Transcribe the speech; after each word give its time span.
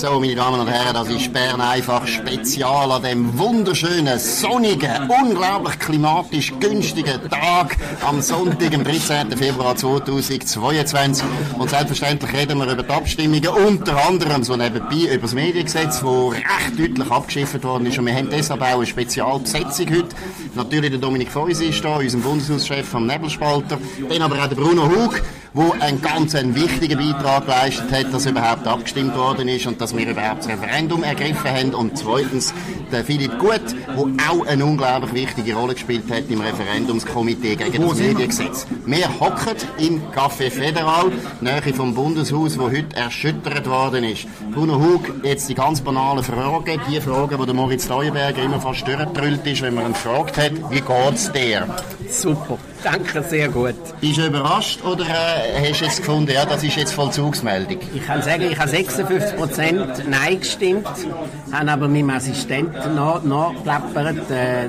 So, 0.00 0.18
meine 0.18 0.34
Damen 0.34 0.58
und 0.58 0.66
Herren, 0.66 0.94
das 0.94 1.10
ist 1.10 1.30
Bern 1.30 1.60
einfach 1.60 2.06
Spezial 2.06 2.90
an 2.90 3.02
dem 3.02 3.38
wunderschönen, 3.38 4.18
sonnigen, 4.18 5.10
unglaublich 5.10 5.78
klimatisch 5.78 6.54
günstigen 6.58 7.28
Tag 7.28 7.76
am 8.08 8.22
Sonntag, 8.22 8.72
am 8.72 8.82
13. 8.82 9.30
Februar 9.36 9.76
2022. 9.76 11.22
Und 11.58 11.68
selbstverständlich 11.68 12.32
reden 12.32 12.56
wir 12.56 12.72
über 12.72 12.82
die 12.82 12.88
Abstimmungen, 12.88 13.48
unter 13.48 14.06
anderem 14.06 14.42
so 14.42 14.56
nebenbei 14.56 15.12
über 15.12 15.20
das 15.20 15.34
Mediengesetz, 15.34 16.02
wo 16.02 16.28
recht 16.28 16.78
deutlich 16.78 17.10
abgeschifft 17.10 17.62
worden 17.62 17.84
ist. 17.84 17.98
Und 17.98 18.06
wir 18.06 18.14
haben 18.14 18.30
deshalb 18.30 18.62
auch 18.62 18.76
eine 18.76 18.86
Spezialbesetzung 18.86 19.90
heute. 19.90 20.16
Natürlich 20.54 20.92
der 20.92 20.98
Dominik 20.98 21.30
Feusi 21.30 21.66
ist 21.66 21.84
da, 21.84 21.98
unser 21.98 22.16
Bundeshauschef 22.16 22.88
vom 22.88 23.06
Nebelspalter, 23.06 23.78
dann 24.08 24.22
aber 24.22 24.42
auch 24.42 24.48
der 24.48 24.56
Bruno 24.56 24.88
Hug, 24.88 25.20
wo 25.52 25.72
einen 25.80 26.00
ganz 26.00 26.34
einen 26.34 26.54
wichtigen 26.54 26.98
Beitrag 26.98 27.44
geleistet 27.44 27.92
hat, 27.92 28.14
dass 28.14 28.26
überhaupt 28.26 28.66
abgestimmt 28.66 29.16
worden 29.16 29.48
ist 29.48 29.66
und 29.66 29.80
dass 29.80 29.96
wir 29.96 30.08
überhaupt 30.08 30.40
das 30.40 30.48
Referendum 30.48 31.02
ergriffen 31.02 31.50
haben. 31.50 31.74
Und 31.74 31.98
zweitens 31.98 32.54
der 32.92 33.04
Philipp 33.04 33.38
Gut, 33.38 33.60
der 33.86 34.30
auch 34.30 34.46
eine 34.46 34.64
unglaublich 34.64 35.12
wichtige 35.14 35.54
Rolle 35.54 35.74
gespielt 35.74 36.04
hat 36.10 36.24
im 36.28 36.40
Referendumskomitee 36.40 37.56
gegen 37.56 37.82
das 37.82 37.98
Mediengesetz. 37.98 38.66
Wir 38.86 39.08
hocken 39.20 39.56
im 39.78 40.02
Café 40.12 40.50
Federal, 40.50 41.12
Nähe 41.40 41.74
vom 41.74 41.94
Bundeshaus, 41.94 42.58
wo 42.58 42.64
heute 42.64 42.94
erschüttert 42.96 43.68
worden 43.68 44.04
ist. 44.04 44.26
Bruno 44.52 44.78
Hug, 44.78 45.12
jetzt 45.22 45.48
die 45.48 45.54
ganz 45.54 45.80
banalen 45.80 46.24
Fragen, 46.24 46.80
die 46.88 47.00
Fragen, 47.00 47.38
die 47.38 47.46
der 47.46 47.54
Moritz 47.54 47.88
Leuenberger 47.88 48.42
immer 48.42 48.60
fast 48.60 48.86
durchgetrüllt 48.86 49.46
ist, 49.46 49.62
wenn 49.62 49.74
man 49.74 49.86
ihn 49.86 49.92
gefragt 49.92 50.36
hat, 50.36 50.52
wie 50.70 50.80
geht's 50.80 51.32
dir? 51.32 51.66
Super. 52.08 52.58
Danke, 52.82 53.22
sehr 53.22 53.48
gut. 53.48 53.74
Bist 54.00 54.18
du 54.18 54.26
überrascht 54.26 54.82
oder 54.84 55.04
äh, 55.04 55.68
hast 55.70 55.80
du 55.80 55.84
jetzt 55.84 55.98
gefunden, 55.98 56.32
ja, 56.32 56.46
das 56.46 56.64
ist 56.64 56.76
jetzt 56.76 56.92
Vollzugsmeldung? 56.92 57.78
Ich 57.94 58.06
kann 58.06 58.22
sagen, 58.22 58.42
ich 58.50 58.58
habe 58.58 58.70
56 58.70 60.06
Nein 60.08 60.40
gestimmt, 60.40 60.88
habe 61.52 61.70
aber 61.70 61.88
meinem 61.88 62.10
Assistenten 62.10 62.79
nachgeplappert 62.88 64.30
äh, 64.30 64.68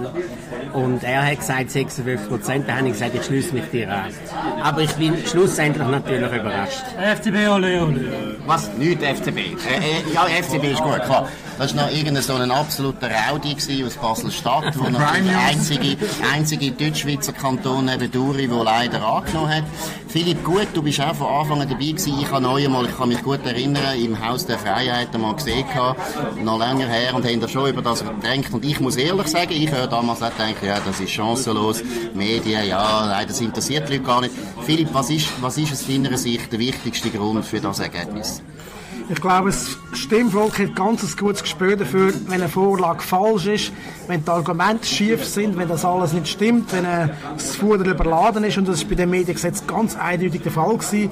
und 0.74 1.04
er 1.04 1.26
hat 1.26 1.40
gesagt 1.40 1.72
56 1.72 2.30
Prozent, 2.30 2.68
dann 2.68 2.78
habe 2.78 2.88
ich 2.88 2.94
gesagt, 2.94 3.16
ich 3.16 3.24
schließe 3.24 3.54
mich 3.54 3.66
dir 3.72 3.90
an. 3.92 4.14
Aber 4.62 4.82
ich 4.82 4.92
bin 4.94 5.16
schlussendlich 5.26 5.88
natürlich 5.88 6.32
überrascht. 6.32 6.84
FCB, 6.98 7.50
ole, 7.50 7.84
ole. 7.84 8.38
Was? 8.46 8.72
Nicht 8.78 9.02
FCB. 9.02 9.38
Äh, 9.38 9.50
äh, 9.50 10.14
ja, 10.14 10.24
FCB 10.24 10.72
ist 10.72 10.82
gut, 10.82 11.02
klar. 11.04 11.28
Das 11.58 11.76
war 11.76 11.86
noch 11.86 11.92
irgendein 11.96 12.24
so 12.24 12.34
ein 12.34 12.50
absoluter 12.50 13.08
Rowdy 13.08 13.56
aus 13.86 13.96
Basel-Stadt, 13.96 14.80
wo 14.80 14.90
noch 14.90 15.00
der 15.00 15.40
einzige, 15.48 15.96
einzige 16.34 16.72
Deutschschweizer 16.72 17.34
Kanton 17.34 17.86
neben 17.86 18.12
Duri, 18.12 18.48
der 18.48 18.64
leider 18.64 19.06
angenommen 19.06 19.58
hat. 19.58 19.64
Philipp 20.08 20.44
Gut, 20.44 20.68
du 20.74 20.82
bist 20.82 21.00
auch 21.00 21.14
von 21.14 21.28
Anfang 21.28 21.62
an 21.62 21.70
dabei 21.70 21.86
gewesen. 21.86 22.20
Ich 22.20 22.30
kann 22.30 22.44
neu 22.44 22.68
mal, 22.68 22.86
ich 22.86 22.98
kann 22.98 23.10
mich 23.10 23.22
gut 23.22 23.46
erinnern, 23.46 23.96
im 23.96 24.20
Haus 24.28 24.46
der 24.46 24.58
Freiheit 24.58 25.16
mal 25.18 25.36
gesehen 25.36 25.66
noch 26.44 26.60
länger 26.60 26.88
her, 26.88 27.14
und 27.14 27.26
haben 27.26 27.40
da 27.40 27.48
schon 27.48 27.70
über 27.70 27.82
das 27.82 28.04
gedacht. 28.04 28.54
Und 28.54 28.66
ich 28.66 28.80
muss 28.80 28.96
ehrlich 28.96 29.28
sagen, 29.28 29.52
ich 29.52 29.72
höre 29.72 29.88
damals 29.88 30.24
auch 30.24 30.32
denken, 30.32 30.61
ja, 30.62 30.80
das 30.86 31.00
ist 31.00 31.12
chancenlos. 31.12 31.84
Medien, 32.14 32.68
ja, 32.68 33.06
nein, 33.08 33.28
das 33.28 33.42
interessiert 33.42 33.90
die 33.90 33.94
Leute 33.94 34.06
gar 34.06 34.22
nicht. 34.22 34.34
Philipp, 34.66 34.90
was 34.94 35.10
ist, 35.10 35.28
was 35.42 35.58
ist 35.58 35.72
aus 35.72 35.88
deiner 35.88 36.18
Sicht 36.18 36.52
der 36.52 36.60
wichtigste 36.60 37.10
Grund 37.10 37.46
für 37.46 37.60
das 37.60 37.80
Ergebnis? 37.80 38.42
Ich 39.10 39.20
glaube, 39.20 39.50
das 39.50 39.78
Stimmvolk 39.92 40.58
hat 40.60 40.74
ganz 40.74 41.04
ein 41.04 41.18
gutes 41.20 41.42
Gespür 41.42 41.76
dafür, 41.76 42.14
wenn 42.28 42.42
eine 42.42 42.48
Vorlage 42.48 43.02
falsch 43.02 43.48
ist, 43.48 43.74
wenn 44.08 44.24
die 44.24 44.30
Argumente 44.30 44.86
schief 44.86 45.26
sind, 45.26 45.58
wenn 45.58 45.68
das 45.68 45.84
alles 45.84 46.14
nicht 46.14 46.30
stimmt, 46.30 46.72
wenn 46.72 46.86
das 46.86 47.56
Fuder 47.58 47.86
überladen 47.86 48.46
ist. 48.46 48.58
Und 48.58 48.70
das 48.70 48.78
ist 48.78 48.90
bei 48.90 48.96
dem 48.96 49.10
Mediengesetz 49.10 49.68
ganz 49.68 49.98
eindeutig 49.98 50.44
der 50.44 50.52
Fall 50.54 50.78
gewesen. 50.78 51.12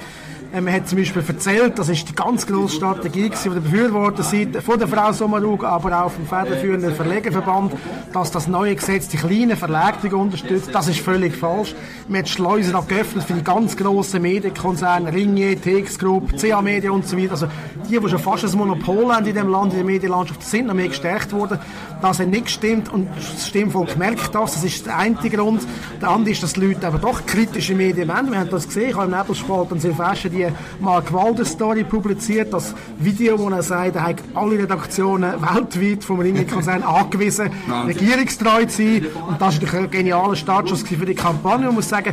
Man 0.51 0.67
ähm, 0.67 0.73
hat 0.73 0.89
zum 0.89 0.97
Beispiel 0.97 1.23
erzählt, 1.27 1.77
das 1.77 1.89
ist 1.89 2.09
die 2.09 2.15
ganz 2.15 2.47
grosse 2.47 2.77
Strategie 2.77 3.29
von 3.29 3.53
der 3.53 3.59
Befürworterseite, 3.59 4.63
von 4.63 4.79
der 4.79 4.87
Frau 4.87 5.11
Sommerug, 5.11 5.63
aber 5.63 6.03
auch 6.03 6.09
vom 6.09 6.25
federführenden 6.25 6.95
Verlegerverband, 6.95 7.73
dass 8.11 8.31
das 8.31 8.47
neue 8.47 8.73
Gesetz 8.73 9.07
die 9.09 9.17
kleinen 9.17 9.55
Verlage 9.55 10.15
unterstützt. 10.15 10.73
Das 10.73 10.87
ist 10.87 11.01
völlig 11.01 11.35
falsch. 11.35 11.75
Man 12.07 12.21
hat 12.21 12.29
Schleusen 12.29 12.73
auch 12.73 12.87
geöffnet 12.87 13.25
für 13.25 13.33
die 13.33 13.43
ganz 13.43 13.77
grossen 13.77 14.23
Medienkonzerne, 14.23 15.13
Ringier, 15.13 15.61
TX 15.61 15.99
Group, 15.99 16.35
CA 16.39 16.63
Media 16.63 16.89
und 16.89 17.07
so 17.07 17.15
weiter. 17.15 17.33
Also 17.33 17.47
die, 17.87 17.99
die 17.99 18.09
schon 18.09 18.19
fast 18.19 18.43
ein 18.43 18.57
Monopol 18.57 19.13
haben 19.13 19.27
in 19.27 19.35
dem 19.35 19.49
Land, 19.49 19.73
in 19.73 19.79
der 19.79 19.85
Medienlandschaft, 19.85 20.41
sind 20.41 20.65
noch 20.65 20.73
mehr 20.73 20.87
gestärkt 20.87 21.31
worden. 21.31 21.59
Das 22.01 22.19
hat 22.19 22.27
nicht 22.27 22.45
gestimmt 22.45 22.91
und 22.91 23.07
das 23.15 23.49
Stimmvolk 23.49 23.97
merkt 23.97 24.33
das. 24.33 24.53
Das 24.53 24.63
ist 24.63 24.85
der 24.87 24.97
eine 24.97 25.15
Grund. 25.15 25.61
Der 26.01 26.09
andere 26.09 26.31
ist, 26.31 26.41
dass 26.41 26.53
die 26.53 26.61
Leute 26.61 26.87
aber 26.87 26.97
doch 26.97 27.25
kritische 27.25 27.75
Medien 27.75 28.07
wollen. 28.07 28.31
Wir 28.31 28.39
haben 28.39 28.49
das 28.49 28.65
gesehen, 28.65 28.95
habe 28.95 29.11
im 29.11 29.17
Nebelspalt 29.17 29.71
und 29.71 29.81
Silvester 29.81 30.29
Mark 30.79 31.13
Walder 31.13 31.45
Story 31.45 31.83
publiziert, 31.83 32.53
das 32.53 32.73
Video, 32.97 33.37
wo 33.39 33.49
er 33.49 33.63
sagt, 33.63 33.95
er 33.95 34.03
hat 34.03 34.17
alle 34.33 34.59
Redaktionen 34.59 35.33
weltweit 35.41 36.03
vom 36.03 36.19
Ringe-Konzern 36.19 36.83
angewiesen, 36.83 37.51
regierungstreu 37.87 38.65
zu 38.65 38.77
sein. 38.77 39.05
Und 39.27 39.41
das 39.41 39.55
ist 39.55 39.61
natürlich 39.61 39.85
ein 39.85 39.91
genialer 39.91 40.35
Startschuss 40.35 40.83
für 40.83 41.05
die 41.05 41.15
Kampagne. 41.15 41.65
Man 41.65 41.75
muss 41.75 41.89
sagen, 41.89 42.11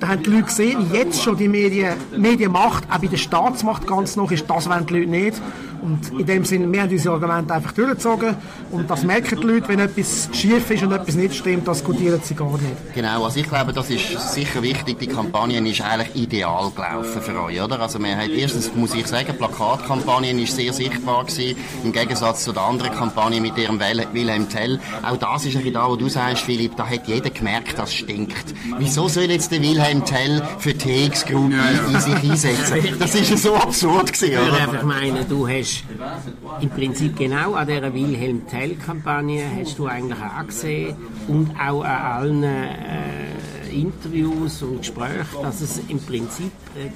da 0.00 0.08
haben 0.08 0.22
die 0.22 0.30
Leute 0.30 0.44
gesehen, 0.44 0.90
jetzt 0.92 1.22
schon 1.22 1.36
die 1.36 1.48
Medien, 1.48 1.94
Medienmacht, 2.16 2.84
auch 2.90 2.98
bei 2.98 3.06
der 3.06 3.16
Staatsmacht 3.16 3.86
ganz 3.86 4.16
noch, 4.16 4.30
ist 4.30 4.48
das 4.48 4.68
wollen 4.68 4.86
die 4.86 4.98
Leute 4.98 5.10
nicht. 5.10 5.42
Und 5.82 6.18
in 6.18 6.26
dem 6.26 6.44
Sinne, 6.44 6.72
wir 6.72 6.82
haben 6.82 6.90
unsere 6.90 7.14
Argumente 7.14 7.54
einfach 7.54 7.72
durchgezogen. 7.72 8.34
Und 8.70 8.90
das 8.90 9.04
merken 9.04 9.40
die 9.40 9.46
Leute, 9.46 9.68
wenn 9.68 9.78
etwas 9.78 10.28
schief 10.32 10.70
ist 10.70 10.82
und 10.82 10.92
etwas 10.92 11.14
nicht 11.14 11.34
stimmt, 11.34 11.68
das 11.68 11.78
diskutieren 11.78 12.20
sie 12.22 12.34
gar 12.34 12.52
nicht. 12.52 12.94
Genau, 12.94 13.24
also 13.24 13.38
ich 13.38 13.48
glaube, 13.48 13.72
das 13.72 13.88
ist 13.90 14.32
sicher 14.32 14.62
wichtig. 14.62 14.98
Die 14.98 15.06
Kampagne 15.06 15.58
ist 15.68 15.80
eigentlich 15.82 16.22
ideal 16.22 16.70
gelaufen 16.74 17.22
für 17.22 17.42
euch, 17.42 17.60
oder? 17.66 17.80
Also 17.80 17.98
wir 17.98 18.16
haben 18.16 18.30
erstens, 18.30 18.72
muss 18.74 18.94
ich 18.94 19.06
sagen, 19.06 19.36
Plakatkampagne 19.36 20.30
ist 20.40 20.56
sehr 20.56 20.72
sichtbar 20.72 21.24
gewesen, 21.24 21.56
im 21.84 21.92
Gegensatz 21.92 22.44
zu 22.44 22.52
der 22.52 22.62
anderen 22.62 22.92
Kampagne 22.92 23.40
mit 23.40 23.58
ihrem 23.58 23.78
Wilhelm 23.80 24.48
Tell. 24.48 24.80
Auch 25.02 25.16
das 25.16 25.44
ist 25.44 25.56
ein 25.56 25.58
bisschen 25.58 25.74
da, 25.74 25.88
wo 25.88 25.96
du 25.96 26.08
sagst, 26.08 26.44
Philipp, 26.44 26.76
da 26.76 26.86
hat 26.86 27.06
jeder 27.06 27.30
gemerkt, 27.30 27.78
das 27.78 27.92
stinkt. 27.92 28.54
Wieso 28.78 29.08
soll 29.08 29.24
jetzt 29.24 29.50
der 29.52 29.60
Wilhelm 29.60 30.04
Tell 30.04 30.42
für 30.58 30.76
TX 30.76 31.26
Group 31.26 31.52
ja, 31.52 31.58
ja. 31.58 31.86
in 31.88 32.00
sich 32.00 32.30
einsetzen? 32.30 32.96
Das 32.98 33.14
ist 33.14 33.30
ja 33.30 33.36
so 33.36 33.54
absurd 33.56 34.12
gewesen, 34.12 34.38
oder? 34.38 34.56
Ich 34.56 34.62
einfach 34.62 34.82
meinen, 34.84 35.28
du 35.28 35.48
hast 35.48 35.84
im 36.60 36.70
Prinzip 36.70 37.16
genau 37.16 37.54
an 37.54 37.66
dieser 37.66 37.92
Wilhelm 37.92 38.46
Tell-Kampagne 38.46 39.42
hast 39.58 39.78
du 39.78 39.86
eigentlich 39.86 40.18
auch 40.18 40.38
angesehen 40.38 40.96
und 41.28 41.50
auch 41.58 41.82
an 41.82 42.02
allen 42.02 42.42
äh, 42.44 43.25
Interviews 43.76 44.62
und 44.62 44.78
Gesprächen, 44.78 45.42
dass 45.42 45.60
es 45.60 45.78
im 45.88 45.98
Prinzip 46.00 46.52
äh, 46.74 46.88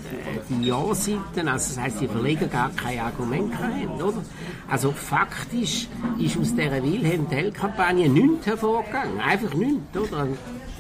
die 0.49 0.67
Ja-Seiten, 0.67 1.49
also 1.49 1.75
das 1.75 1.79
heisst, 1.79 2.01
die 2.01 2.09
Verleger 2.09 2.47
gar 2.47 2.71
kein 2.71 2.99
Argument 2.99 3.57
haben, 3.57 4.01
oder? 4.01 4.23
Also 4.69 4.93
faktisch 4.93 5.89
ist 6.19 6.39
aus 6.39 6.55
dieser 6.55 6.83
Wilhelm 6.83 7.29
Tell-Kampagne 7.29 8.09
nichts 8.09 8.47
hervorgegangen, 8.47 9.21
einfach 9.21 9.55
nichts, 9.55 9.97
oder? 9.97 10.29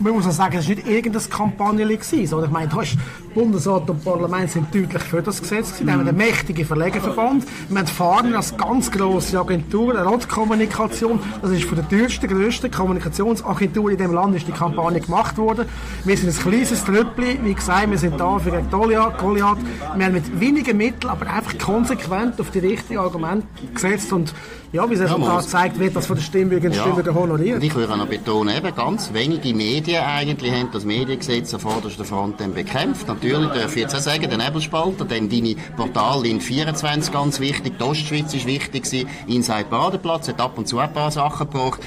Man 0.00 0.12
muss 0.12 0.26
auch 0.26 0.32
sagen, 0.32 0.56
es 0.56 0.68
war 0.68 0.74
nicht 0.74 0.88
irgendeine 0.88 1.24
Kampagne. 1.26 1.86
Gewesen, 1.86 2.22
ich 2.22 2.50
meine, 2.50 2.68
du 2.68 2.80
hast, 2.80 2.96
Bundesrat 3.34 3.88
und 3.88 4.04
Parlament 4.04 4.50
sind 4.50 4.74
deutlich 4.74 5.02
für 5.02 5.22
das 5.22 5.40
Gesetz 5.40 5.68
gewesen. 5.72 5.86
Wir 5.86 5.92
haben 5.92 6.08
einen 6.08 6.16
mächtigen 6.16 6.64
Verlegerverband. 6.64 7.44
Wir 7.68 7.78
haben 7.78 7.86
Fahren 7.86 8.34
als 8.34 8.56
ganz 8.56 8.90
grosse 8.90 9.38
Agentur, 9.38 9.96
Rotkommunikation. 9.98 11.20
Das 11.42 11.50
ist 11.50 11.64
von 11.64 11.76
der 11.76 11.88
teuersten, 11.88 12.28
grössten 12.28 12.70
Kommunikationsagentur 12.70 13.90
in 13.90 13.98
dem 13.98 14.12
Land 14.12 14.36
ist 14.36 14.48
die 14.48 14.52
Kampagne 14.52 15.00
gemacht 15.00 15.36
worden. 15.38 15.66
Wir 16.04 16.16
sind 16.16 16.30
ein 16.30 16.50
kleines 16.50 16.84
Tröppli. 16.84 17.38
Wie 17.42 17.54
gesagt, 17.54 17.90
wir 17.90 17.98
sind 17.98 18.18
da 18.18 18.38
für 18.38 18.50
Goliath. 18.70 19.18
Goliath. 19.18 19.58
Wir 19.96 20.06
haben 20.06 20.12
mit 20.12 20.41
wenigen 20.41 20.76
Mitteln, 20.76 21.10
aber 21.10 21.26
einfach 21.26 21.56
konsequent 21.58 22.41
auf 22.41 22.50
die 22.50 22.60
richtigen 22.60 22.98
Argumente 22.98 23.46
gesetzt 23.74 24.12
und 24.12 24.34
ja, 24.72 24.88
wie 24.88 24.94
es 24.94 25.00
ja, 25.00 25.16
auch 25.16 25.41
gezeigt 25.41 25.78
wird, 25.80 25.96
dass 25.96 26.06
von 26.06 26.16
den 26.16 26.22
Stimmbürgern 26.22 26.72
ja. 26.72 26.82
Stimmbürger 26.82 27.14
honoriert. 27.14 27.56
Und 27.56 27.64
ich 27.64 27.74
würde 27.74 27.96
noch 27.96 28.06
betonen, 28.06 28.56
eben 28.56 28.74
ganz 28.74 29.12
wenige 29.12 29.53
Medien 29.53 29.90
eigentlich 29.98 30.53
haben 30.53 30.71
das 30.72 30.84
Mediengesetz 30.84 31.53
an 31.54 31.60
vorderster 31.60 32.04
Front 32.04 32.39
bekämpft. 32.54 33.09
Natürlich 33.09 33.51
darf 33.51 33.75
ich 33.75 33.83
jetzt 33.83 33.95
auch 33.95 34.01
sagen, 34.01 34.28
der 34.28 34.39
Nebelspalter, 34.39 35.04
dann 35.04 35.28
deine 35.28 35.57
Portal 35.77 36.27
in 36.27 36.41
24 36.41 37.13
ganz 37.13 37.41
wichtig, 37.41 37.78
die 37.78 37.84
Ostschweiz 37.84 38.33
ist 38.34 38.47
wichtig 38.47 38.84
gewesen, 38.84 39.09
Inside 39.27 39.66
Badeplatz 39.71 40.28
hat 40.28 40.41
ab 40.41 40.59
und 40.59 40.66
zu 40.66 40.78
ein 40.78 40.92
paar 40.92 41.10
Sachen 41.10 41.51
gebraucht 41.51 41.81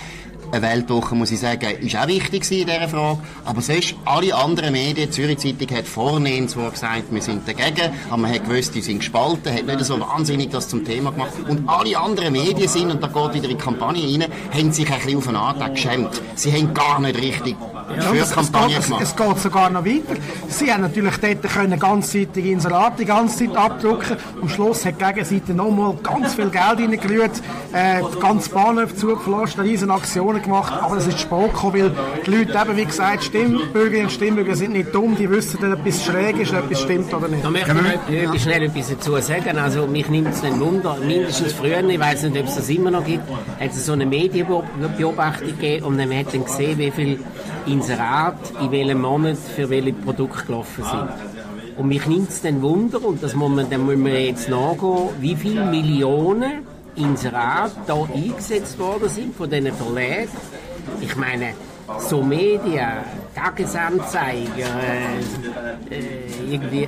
eine 0.53 0.61
Weltwoche, 0.61 1.15
muss 1.15 1.31
ich 1.31 1.39
sagen, 1.39 1.77
ist 1.81 1.95
auch 1.95 2.07
wichtig 2.07 2.49
in 2.51 2.67
dieser 2.67 2.87
Frage. 2.87 3.19
Aber 3.43 3.61
sonst, 3.61 3.95
alle 4.05 4.35
anderen 4.35 4.71
Medien, 4.71 5.07
die 5.07 5.09
Zürich 5.09 5.39
Zeitung 5.39 5.75
hat 5.75 5.87
vornehm 5.87 6.47
zwar 6.47 6.69
gesagt, 6.69 7.05
wir 7.09 7.21
sind 7.21 7.47
dagegen, 7.47 7.91
aber 8.09 8.17
man 8.17 8.31
hat 8.31 8.47
gewusst, 8.47 8.75
die 8.75 8.81
sind 8.81 8.99
gespalten, 8.99 9.51
hat 9.51 9.65
nicht 9.65 9.83
so 9.83 9.99
wahnsinnig 9.99 10.51
das 10.51 10.67
zum 10.67 10.85
Thema 10.85 11.11
gemacht. 11.11 11.33
Und 11.47 11.67
alle 11.67 11.97
anderen 11.97 12.33
Medien 12.33 12.67
sind, 12.67 12.91
und 12.91 13.01
da 13.01 13.07
geht 13.07 13.33
wieder 13.33 13.49
in 13.49 13.57
die 13.57 13.63
Kampagne 13.63 14.03
rein, 14.03 14.31
haben 14.53 14.71
sich 14.71 14.87
ein 14.91 14.99
bisschen 14.99 15.17
auf 15.17 15.27
einen 15.27 15.37
Antrag 15.37 15.73
geschämt. 15.73 16.21
Sie 16.35 16.53
haben 16.53 16.73
gar 16.73 16.99
nicht 16.99 17.19
richtig 17.19 17.55
für 17.87 18.17
es, 18.17 18.31
Kampagne 18.31 18.77
es, 18.77 18.85
gemacht. 18.85 19.03
es 19.03 19.15
geht 19.15 19.39
sogar 19.39 19.69
noch 19.69 19.85
weiter. 19.85 20.15
Sie 20.47 20.71
haben 20.71 20.81
natürlich 20.81 21.17
dort 21.17 21.43
können 21.43 21.79
ganzzeitige 21.79 22.49
Inserate 22.51 22.97
die 22.99 23.05
ganze 23.05 23.45
Zeit 23.45 23.55
abdrucken. 23.55 24.17
Am 24.41 24.49
Schluss 24.49 24.85
hat 24.85 24.99
die 24.99 25.05
Gegenseite 25.05 25.53
nochmal 25.53 25.95
ganz 26.01 26.33
viel 26.35 26.49
Geld 26.49 26.79
reingerührt, 26.79 27.41
äh, 27.73 28.01
die 28.15 28.19
ganze 28.19 28.49
Bahnhof 28.49 28.95
zugeflasht, 28.95 29.59
riesen 29.59 29.91
Aktionen 29.91 30.41
gemacht. 30.41 30.73
Aber 30.81 30.97
es 30.97 31.07
ist 31.07 31.19
spät 31.19 31.53
gekommen, 31.53 31.73
weil 31.73 31.91
die 32.25 32.31
Leute 32.31 32.57
eben, 32.59 32.77
wie 32.77 32.85
gesagt, 32.85 33.23
Stimmbürgerinnen 33.23 34.05
und 34.05 34.11
Stimmbürger 34.11 34.55
sind 34.55 34.73
nicht 34.73 34.93
dumm, 34.93 35.15
die 35.15 35.29
wissen, 35.29 35.59
dass 35.61 35.79
etwas 35.79 36.05
schräg 36.05 36.39
ist, 36.39 36.53
ob 36.53 36.65
etwas 36.65 36.81
stimmt 36.81 37.13
oder 37.13 37.27
nicht. 37.27 37.43
Da 37.43 37.49
möchte 37.49 37.75
ich 38.09 38.23
ja. 38.23 38.39
schnell 38.39 38.63
etwas 38.63 38.89
dazu 38.89 39.15
sagen. 39.17 39.57
Also, 39.57 39.87
mich 39.87 40.09
nimmt 40.09 40.29
es 40.29 40.41
nicht 40.41 40.59
Wunder. 40.59 40.97
Mindestens 41.05 41.53
früher, 41.53 41.83
ich 41.83 41.99
weiß 41.99 42.23
nicht, 42.23 42.37
ob 42.37 42.47
es 42.47 42.55
das 42.55 42.69
immer 42.69 42.91
noch 42.91 43.05
gibt, 43.05 43.23
hat 43.59 43.71
es 43.71 43.85
so 43.85 43.93
eine 43.93 44.05
Medienbeobachtung 44.05 45.47
gegeben 45.47 45.85
und 45.85 45.97
man 45.97 46.17
hat 46.17 46.33
dann 46.33 46.45
gesehen, 46.45 46.77
wie 46.77 46.91
viel 46.91 47.19
Inserat 47.65 48.37
in 48.61 48.71
welchem 48.71 49.01
Monat 49.01 49.37
für 49.37 49.69
welche 49.69 49.93
Produkte 49.93 50.45
gelaufen 50.45 50.83
sind. 50.83 51.77
Und 51.77 51.87
mich 51.87 52.05
nimmt 52.05 52.29
es 52.29 52.41
dann 52.41 52.61
Wunder, 52.61 53.03
und 53.03 53.23
das 53.23 53.33
muss 53.35 53.49
man, 53.49 53.69
dann 53.69 53.85
müssen 53.85 54.05
wir 54.05 54.25
jetzt 54.25 54.49
nachgehen, 54.49 55.09
wie 55.19 55.35
viele 55.35 55.65
Millionen 55.65 56.63
Inserat 56.95 57.71
da 57.87 57.95
eingesetzt 58.03 58.77
worden 58.77 59.09
sind 59.09 59.35
von 59.35 59.49
diesen 59.49 59.73
Verlagen. 59.73 60.29
Ich 61.01 61.15
meine, 61.15 61.53
so 61.99 62.21
Media, 62.21 63.03
Tagesanzeiger, 63.35 64.79
äh, 65.89 65.95
äh, 65.95 66.53
irgendwie 66.53 66.87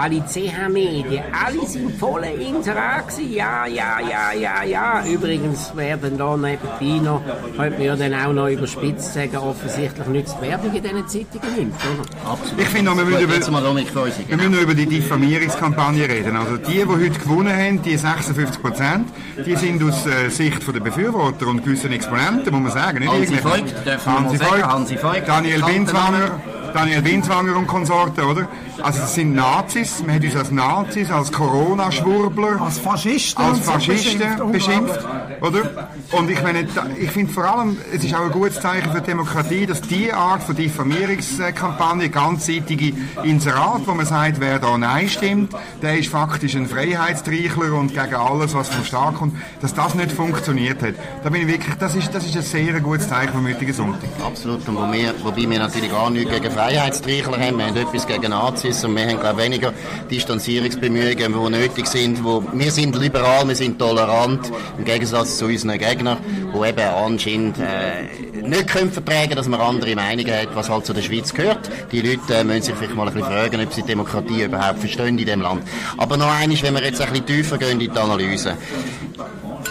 alle 0.00 0.20
CH-Medien, 0.20 1.22
alle 1.32 1.66
sind 1.66 1.98
voll 1.98 2.22
gewesen. 2.22 3.32
Ja, 3.32 3.66
ja, 3.66 3.98
ja, 4.00 4.32
ja, 4.32 4.62
ja. 4.64 5.04
Übrigens 5.04 5.76
werden 5.76 6.16
da 6.16 6.36
nebenbei 6.36 7.04
noch, 7.04 7.22
könnte 7.56 7.78
man 7.78 7.82
ja 7.82 7.96
dann 7.96 8.14
auch 8.14 8.32
noch 8.32 8.48
überspitzt 8.48 9.14
sagen, 9.14 9.36
offensichtlich 9.36 10.06
die 10.06 10.46
Werbung 10.46 10.74
in 10.74 10.82
diesen 10.82 11.08
Zeitungen 11.08 11.56
nichts, 11.56 11.84
oder? 11.84 12.30
Absolut. 12.32 12.60
Ich 12.60 12.68
finde, 12.68 12.96
wir 12.96 13.04
müssen 13.04 13.20
über, 13.20 13.32
wir 13.32 14.36
müssen 14.36 14.52
noch 14.52 14.60
über 14.62 14.74
die 14.74 14.86
Diffamierungskampagne 14.86 16.08
reden. 16.08 16.36
Also 16.36 16.56
die, 16.56 16.72
die 16.72 16.86
heute 16.86 17.18
gewonnen 17.18 17.56
haben, 17.56 17.82
die 17.82 17.96
56 17.96 18.62
Prozent, 18.62 19.08
die 19.44 19.56
sind 19.56 19.82
aus 19.82 20.06
äh, 20.06 20.30
Sicht 20.30 20.62
von 20.62 20.74
der 20.74 20.80
Befürworter 20.80 21.46
und 21.46 21.64
gewissen 21.64 21.92
Exponenten, 21.92 22.52
muss 22.52 22.62
man 22.62 22.72
sagen. 22.72 22.98
Nicht 23.00 23.12
Hansi 23.12 23.44
Voigt, 23.44 23.86
dürfen 23.86 24.12
wir 24.30 24.66
Hansi 24.66 25.02
Voigt, 25.02 25.28
Daniel 25.28 25.62
Binswanger, 25.62 26.40
Daniel 26.72 27.02
Binswanger 27.02 27.56
und 27.56 27.66
Konsorten, 27.66 28.24
oder? 28.24 28.48
Also 28.82 29.00
das 29.00 29.14
sind 29.14 29.34
Nazis, 29.34 30.02
man 30.04 30.16
hat 30.16 30.24
uns 30.24 30.36
als 30.36 30.50
Nazis, 30.50 31.10
als 31.10 31.32
Corona-Schwurbler, 31.32 32.60
Als 32.60 32.78
Faschisten 32.78 33.44
als 33.44 33.58
und 33.58 33.64
so 33.64 33.72
Faschisten 33.72 34.18
beschimpft, 34.52 34.52
beschimpft, 34.52 35.06
oder? 35.42 35.88
Und 36.12 36.30
ich 36.30 36.42
meine, 36.42 36.66
ich 36.98 37.10
finde 37.10 37.32
vor 37.32 37.44
allem, 37.44 37.76
es 37.92 38.04
ist 38.04 38.14
auch 38.14 38.24
ein 38.24 38.30
gutes 38.30 38.60
Zeichen 38.60 38.90
für 38.90 39.00
die 39.00 39.06
Demokratie, 39.06 39.66
dass 39.66 39.80
die 39.80 40.12
Art 40.12 40.42
von 40.42 40.56
Diffamierungskampagne, 40.56 42.08
ganzseitige 42.08 42.94
Inserat, 43.22 43.82
wo 43.86 43.94
man 43.94 44.06
sagt, 44.06 44.40
wer 44.40 44.58
da 44.58 44.78
Nein 44.78 45.08
stimmt, 45.08 45.54
der 45.82 45.98
ist 45.98 46.10
faktisch 46.10 46.54
ein 46.56 46.66
Freiheitstreichler 46.66 47.74
und 47.74 47.88
gegen 47.88 48.14
alles, 48.14 48.54
was 48.54 48.68
vom 48.68 48.84
Staat 48.84 49.16
kommt, 49.16 49.34
dass 49.60 49.74
das 49.74 49.94
nicht 49.94 50.12
funktioniert 50.12 50.82
hat. 50.82 50.94
Da 51.22 51.30
bin 51.30 51.42
ich 51.42 51.48
wirklich, 51.48 51.74
das 51.76 51.94
ist, 51.94 52.14
das 52.14 52.24
ist 52.24 52.36
ein 52.36 52.42
sehr 52.42 52.80
gutes 52.80 53.08
Zeichen 53.08 53.32
vom 53.32 53.46
heutigen 53.46 53.72
Sonntag. 53.72 54.08
Absolut. 54.24 54.66
Und 54.68 54.76
wo 54.76 54.92
wir, 54.92 55.14
wobei 55.22 55.48
wir 55.48 55.58
natürlich 55.58 55.90
gar 55.90 56.10
nichts 56.10 56.30
gegen 56.30 56.50
Freiheitstreichler 56.60 57.40
haben. 57.40 57.56
Wir 57.56 57.66
haben 57.68 57.76
etwas 57.76 58.06
gegen 58.06 58.30
Nazis 58.30 58.84
und 58.84 58.94
wir 58.94 59.06
haben, 59.06 59.18
glaube 59.18 59.42
weniger 59.42 59.72
Distanzierungsbemühungen, 60.10 61.16
die 61.16 61.50
nötig 61.58 61.86
sind. 61.86 62.22
Wo, 62.22 62.44
wir 62.52 62.70
sind 62.70 62.94
liberal, 62.96 63.48
wir 63.48 63.56
sind 63.56 63.78
tolerant, 63.78 64.52
im 64.76 64.84
Gegensatz 64.84 65.38
zu 65.38 65.46
unseren 65.46 65.78
Gegnern, 65.78 66.18
die 66.54 66.68
eben 66.68 66.80
anscheinend 66.80 67.56
äh, 67.58 68.42
nicht 68.46 68.66
können 68.68 68.92
vertragen 68.92 69.36
dass 69.36 69.48
man 69.48 69.58
andere 69.58 69.94
Meinungen 69.94 70.34
hat, 70.34 70.54
was 70.54 70.68
halt 70.68 70.84
zu 70.84 70.92
der 70.92 71.00
Schweiz 71.00 71.32
gehört. 71.32 71.70
Die 71.92 72.02
Leute 72.02 72.34
äh, 72.34 72.44
müssen 72.44 72.62
sich 72.62 72.74
vielleicht 72.74 72.94
mal 72.94 73.08
ein 73.08 73.14
bisschen 73.14 73.30
fragen, 73.30 73.62
ob 73.62 73.72
sie 73.72 73.82
Demokratie 73.82 74.42
überhaupt 74.42 74.80
verstehen 74.80 75.18
in 75.18 75.24
dem 75.24 75.40
Land. 75.40 75.62
Aber 75.96 76.18
noch 76.18 76.30
eines, 76.30 76.62
wenn 76.62 76.74
wir 76.74 76.84
jetzt 76.84 77.00
ein 77.00 77.08
bisschen 77.08 77.24
tiefer 77.24 77.56
gehen 77.56 77.80
in 77.80 77.90
die 77.90 77.98
Analyse. 77.98 78.54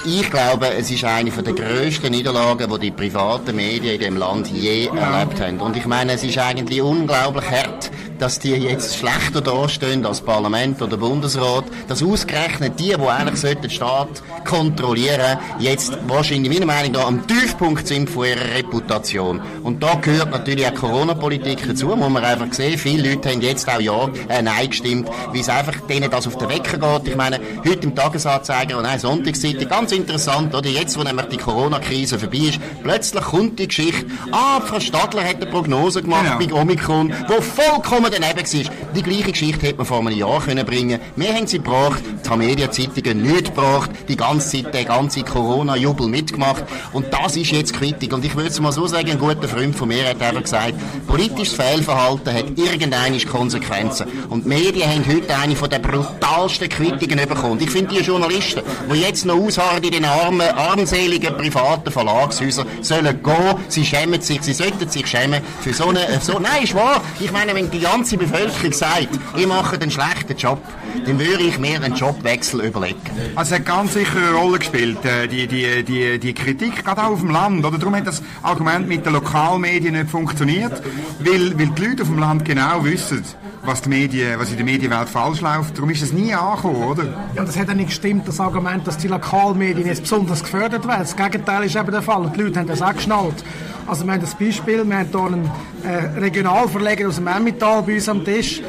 Ich 0.06 0.30
glaube, 0.30 0.74
es 0.74 0.90
ist 0.90 1.04
eine 1.04 1.30
der 1.30 1.54
grössten 1.54 2.12
Niederlagen, 2.12 2.72
die 2.72 2.80
die 2.80 2.92
privaten 2.92 3.56
Medien 3.56 3.96
in 3.96 4.00
dem 4.00 4.18
Land 4.18 4.48
je 4.48 4.88
erlebt 4.88 5.42
haben. 5.42 5.60
Und 5.60 5.76
ich 5.76 5.86
meine, 5.86 6.14
es 6.14 6.24
ist 6.24 6.38
eigentlich 6.38 6.82
unglaublich 6.82 7.50
hart, 7.50 7.92
dass 8.20 8.40
die 8.40 8.52
jetzt 8.52 8.98
schlechter 8.98 9.42
dastehen 9.42 10.06
als 10.06 10.22
Parlament 10.22 10.82
oder 10.82 10.98
Bundesrat, 10.98 11.64
dass 11.88 12.04
ausgerechnet 12.04 12.80
die, 12.80 12.90
die 12.90 12.96
eigentlich 12.96 13.58
den 13.60 13.70
Staat 13.70 14.22
kontrollieren, 14.46 15.38
jetzt 15.60 15.98
wahrscheinlich 16.08 16.52
meiner 16.54 16.66
Meinung 16.66 16.92
nach 16.92 17.08
am 17.08 17.26
Tiefpunkt 17.28 17.88
sind 17.88 18.10
von 18.10 18.26
ihrer 18.26 18.56
Reputation. 18.56 19.42
Und 19.64 19.82
da 19.82 19.96
gehört 19.96 20.32
natürlich 20.32 20.68
auch 20.68 20.76
Corona-Politik 20.76 21.68
dazu, 21.68 21.88
muss 21.88 22.10
man 22.10 22.24
einfach 22.24 22.52
sehen. 22.54 22.78
Viele 22.78 23.10
Leute 23.12 23.30
haben 23.30 23.42
jetzt 23.42 23.68
auch 23.70 23.80
Ja, 23.80 24.10
äh, 24.28 24.42
Nein 24.42 24.70
gestimmt, 24.70 25.10
weil 25.32 25.42
es 25.42 25.50
einfach 25.50 25.80
denen 25.88 26.10
das 26.12 26.28
auf 26.28 26.38
den 26.38 26.50
Wecker 26.50 26.78
geht. 26.78 27.08
Ich 27.10 27.16
meine, 27.16 27.40
heute 27.66 27.84
im 27.84 27.96
Tagesanzeiger 27.96 28.78
und 28.78 28.86
auch 28.86 28.98
Sonntagszeitung, 29.00 29.68
ganz 29.70 29.92
interessant, 29.92 30.54
oder? 30.54 30.70
Jetzt, 30.70 30.98
wo 31.00 31.04
nämlich 31.04 31.28
die 31.28 31.38
Corona-Krise 31.38 32.20
vorbei 32.20 32.38
ist, 32.50 32.60
plötzlich 32.84 33.24
kommt 33.24 33.60
die 33.60 33.68
Geschichte, 33.68 34.06
ah, 34.32 34.60
Frau 34.62 34.80
Stadler 34.80 35.24
hat 35.24 35.38
eine 35.38 35.46
Prognose 35.48 36.02
gemacht 36.02 36.38
Genau. 36.40 36.54
bei 36.56 36.62
Omikron, 36.62 37.14
wo 37.28 37.42
vollkommen 37.42 38.09
daneben 38.10 38.40
war. 38.40 38.74
Die 38.96 39.04
gleiche 39.04 39.32
Geschichte 39.32 39.68
hätte 39.68 39.78
man 39.78 39.86
vor 39.86 40.00
einem 40.00 40.18
Jahr 40.18 40.40
können 40.42 40.66
bringen 40.66 41.00
Wir 41.16 41.34
haben 41.34 41.48
sie 41.48 41.58
gebracht, 41.58 42.02
die 42.26 42.38
Medienzeitungen 42.38 43.22
nicht 43.22 43.46
gebracht, 43.46 43.92
die 44.08 44.16
ganze 44.16 44.64
Zeit 44.64 44.74
den 44.74 44.86
ganzen 44.86 45.26
Corona-Jubel 45.26 46.08
mitgemacht. 46.08 46.64
Und 46.94 47.08
das 47.12 47.36
ist 47.36 47.52
jetzt 47.52 47.74
Quittung. 47.74 48.14
Und 48.14 48.26
ich 48.26 48.36
würde 48.36 48.50
es 48.50 48.60
mal 48.60 48.72
so 48.72 48.88
sagen, 48.88 49.12
ein 49.12 49.20
guter 49.20 49.48
Freund 49.48 49.76
von 49.76 49.88
mir 49.88 50.08
hat 50.08 50.22
einfach 50.22 50.44
gesagt, 50.44 50.74
politisches 51.08 51.54
Fehlverhalten 51.54 52.34
hat 52.34 52.46
irgendeine 52.58 53.20
Konsequenzen. 53.20 54.08
Und 54.30 54.46
die 54.46 54.50
Medien 54.50 54.90
haben 54.90 55.06
heute 55.08 55.36
eine 55.36 55.56
von 55.56 55.70
den 55.70 55.82
brutalsten 55.82 56.70
Quittungen 56.70 57.28
bekommen. 57.28 57.60
Ich 57.62 57.70
finde, 57.70 57.96
die 57.96 58.02
Journalisten, 58.02 58.62
die 58.92 59.00
jetzt 59.00 59.26
noch 59.26 59.36
ausharren 59.36 59.84
in 59.84 59.92
den 59.92 60.06
armen, 60.06 60.42
armseligen 60.42 61.36
privaten 61.38 61.92
Verlagshäusern, 61.92 62.68
sollen 62.82 63.22
gehen. 63.24 63.56
Sie 63.68 63.86
schämen 63.86 64.22
sich, 64.22 64.42
sie 64.42 64.54
sollten 64.54 64.90
sich 64.90 65.08
schämen 65.08 65.42
für 65.62 65.74
so 65.74 65.90
eine, 65.90 66.20
so, 66.22 66.40
nein, 66.40 66.64
ist 66.64 66.76
wahr. 66.76 67.02
Ich 67.20 67.32
meine, 67.32 67.54
wenn 67.54 67.70
die 67.70 67.80
ganze 68.00 68.18
Bevölkerung 68.18 68.72
sagt, 68.72 69.10
ich 69.36 69.46
mache 69.46 69.76
einen 69.76 69.92
schlechten 69.92 70.38
Job, 70.38 70.62
dann 71.06 71.20
würde 71.20 71.44
ich 71.44 71.60
mir 71.60 71.82
einen 71.82 71.94
Jobwechsel 71.96 72.62
überlegen. 72.62 73.02
Also 73.36 73.54
es 73.54 73.60
hat 73.60 73.66
ganz 73.66 73.94
sicher 73.94 74.16
eine 74.16 74.38
Rolle 74.38 74.60
gespielt, 74.60 75.04
äh, 75.04 75.28
die, 75.28 75.48
die, 75.48 75.84
die, 75.84 76.18
die 76.18 76.34
Kritik, 76.34 76.86
gerade 76.86 77.04
auch 77.04 77.12
auf 77.12 77.20
dem 77.20 77.30
Land. 77.30 77.66
Oder? 77.66 77.78
Darum 77.78 77.94
hat 77.96 78.08
das 78.08 78.24
Argument 78.42 78.88
mit 78.88 79.06
den 79.06 79.12
Lokalmedien 79.12 79.96
nicht 79.96 80.10
funktioniert, 80.10 80.82
weil, 81.20 81.60
weil 81.60 81.68
die 81.68 81.86
Leute 81.86 82.04
auf 82.04 82.08
dem 82.08 82.20
Land 82.20 82.46
genau 82.46 82.86
wissen, 82.86 83.22
was, 83.66 83.82
die 83.82 83.90
Medien, 83.90 84.40
was 84.40 84.50
in 84.50 84.56
der 84.56 84.66
Medienwelt 84.66 85.10
falsch 85.10 85.42
läuft. 85.42 85.76
Darum 85.76 85.90
ist 85.90 86.02
es 86.02 86.14
nie 86.14 86.34
angekommen, 86.34 86.82
oder? 86.82 87.04
Ja, 87.36 87.44
das 87.44 87.58
hat 87.58 87.68
ja 87.68 87.74
nicht 87.74 87.90
gestimmt, 87.90 88.30
das 88.30 88.40
Argument, 88.40 88.88
dass 88.88 88.98
die 88.98 89.10
Lokalmedien 89.10 89.88
jetzt 89.88 90.04
besonders 90.04 90.42
gefördert 90.42 90.88
werden. 90.88 91.02
Das 91.02 91.18
Gegenteil 91.18 91.66
ist 91.66 91.76
eben 91.76 91.92
der 91.92 92.02
Fall. 92.02 92.32
Die 92.34 92.44
Leute 92.44 92.60
haben 92.60 92.68
das 92.68 92.82
auch 92.82 92.94
geschnallt. 92.94 93.44
Also 93.90 94.06
wir 94.06 94.14
haben 94.14 94.22
das 94.22 94.36
Beispiel, 94.36 94.88
wir 94.88 94.98
haben 94.98 95.10
hier 95.10 95.20
einen 95.20 95.52
äh, 95.84 96.20
Regionalverleger 96.20 97.08
aus 97.08 97.16
dem 97.16 97.26
Emmental 97.26 97.82
bei 97.82 97.96
uns 97.96 98.08
am 98.08 98.24
Tisch. 98.24 98.62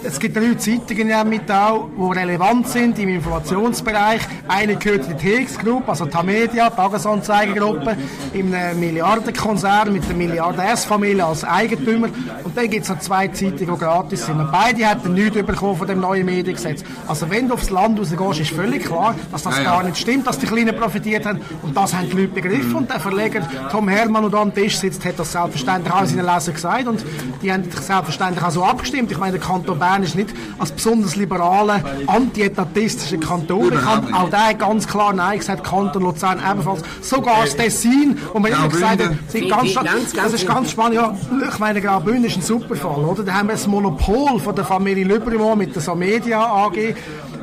Es 0.00 0.20
gibt 0.20 0.36
drei 0.36 0.54
Zeitungen 0.54 1.10
im 1.10 1.10
Emmental, 1.10 1.80
die 1.96 2.18
relevant 2.18 2.68
sind 2.68 2.98
im 3.00 3.08
Informationsbereich. 3.08 4.20
Eine 4.46 4.76
gehört 4.76 5.08
in 5.08 5.16
die 5.16 5.44
TX 5.44 5.58
Group, 5.58 5.88
also 5.88 6.06
Tamedia, 6.06 6.70
Tagesanzeigegruppe, 6.70 7.96
in 8.32 8.54
einem 8.54 8.78
Milliardenkonzern 8.78 9.92
mit 9.92 10.08
der 10.08 10.14
Milliardärsfamilie 10.14 11.24
als 11.24 11.42
Eigentümer. 11.42 12.08
Und 12.44 12.56
dann 12.56 12.70
gibt 12.70 12.84
es 12.84 12.90
noch 12.90 13.00
zwei 13.00 13.26
Zeitungen, 13.28 13.74
die 13.74 13.78
gratis 13.78 14.26
sind. 14.26 14.38
Und 14.38 14.52
beide 14.52 14.86
hätten 14.86 15.14
nichts 15.14 15.34
bekommen 15.42 15.76
von 15.76 15.88
dem 15.88 16.00
neuen 16.00 16.24
Mediengesetz. 16.26 16.84
Also 17.08 17.28
wenn 17.28 17.48
du 17.48 17.54
aufs 17.54 17.70
Land 17.70 17.98
rausgehst, 17.98 18.40
ist 18.40 18.50
völlig 18.50 18.84
klar, 18.84 19.16
dass 19.32 19.42
das 19.42 19.56
Ja, 19.56 19.62
ja. 19.64 19.70
gar 19.70 19.82
nicht 19.82 19.98
stimmt, 19.98 20.28
dass 20.28 20.38
die 20.38 20.46
Kleinen 20.46 20.76
profitiert 20.76 21.26
haben. 21.26 21.40
Und 21.62 21.76
das 21.76 21.92
haben 21.92 22.08
die 22.08 22.16
Leute 22.16 22.34
begriffen. 22.34 22.76
Und 22.76 22.90
der 22.90 23.00
Verleger 23.00 23.40
Tom 23.72 23.88
Hermann, 23.88 24.30
der 24.30 24.40
am 24.40 24.54
Tisch 24.54 24.76
sitzt, 24.76 25.04
hat 25.04 25.18
das 25.18 25.32
selbstverständlich 25.32 25.92
auch 25.92 26.04
seinen 26.06 26.24
Lesern 26.24 26.54
gesagt. 26.54 26.86
Und 26.86 27.04
die 27.42 27.52
haben 27.52 27.64
selbstverständlich 27.64 28.44
auch 28.44 28.50
so 28.52 28.64
abgestimmt. 28.64 29.10
Ich 29.10 29.18
meine, 29.18 29.38
der 29.38 29.46
Kanton 29.46 29.76
Bern 29.78 29.87
ist 29.96 30.14
nicht 30.14 30.30
als 30.58 30.72
besonders 30.72 31.16
liberaler, 31.16 31.82
antietatistischer 32.06 33.18
Kanton 33.18 33.70
bekannt. 33.70 34.12
Auch 34.12 34.28
der 34.30 34.48
hat 34.48 34.58
ganz 34.58 34.86
klar 34.86 35.12
Nein 35.12 35.38
gesagt, 35.38 35.64
Kanton 35.64 36.02
Luzern 36.02 36.40
ebenfalls. 36.50 36.82
Sogar 37.00 37.42
das 37.42 37.56
Tessin, 37.56 38.18
wo 38.32 38.38
man 38.38 38.52
immer 38.52 38.68
gesagt 38.68 39.02
hat, 39.02 39.12
sind 39.28 39.48
ganz, 39.48 39.74
das 40.14 40.32
ist 40.32 40.46
ganz 40.46 40.70
spannend. 40.70 40.94
Ja, 40.94 41.16
ich 41.48 41.58
meine, 41.58 41.80
Graubünden 41.80 42.24
ist 42.24 42.36
ein 42.36 42.42
Superfall, 42.42 43.04
oder? 43.04 43.22
Da 43.22 43.34
haben 43.34 43.48
wir 43.48 43.54
das 43.54 43.66
Monopol 43.66 44.38
von 44.40 44.54
der 44.54 44.64
Familie 44.64 45.04
Lübrimo 45.04 45.56
mit 45.56 45.74
der 45.74 45.82
Samedia 45.82 46.40
AG. 46.40 46.94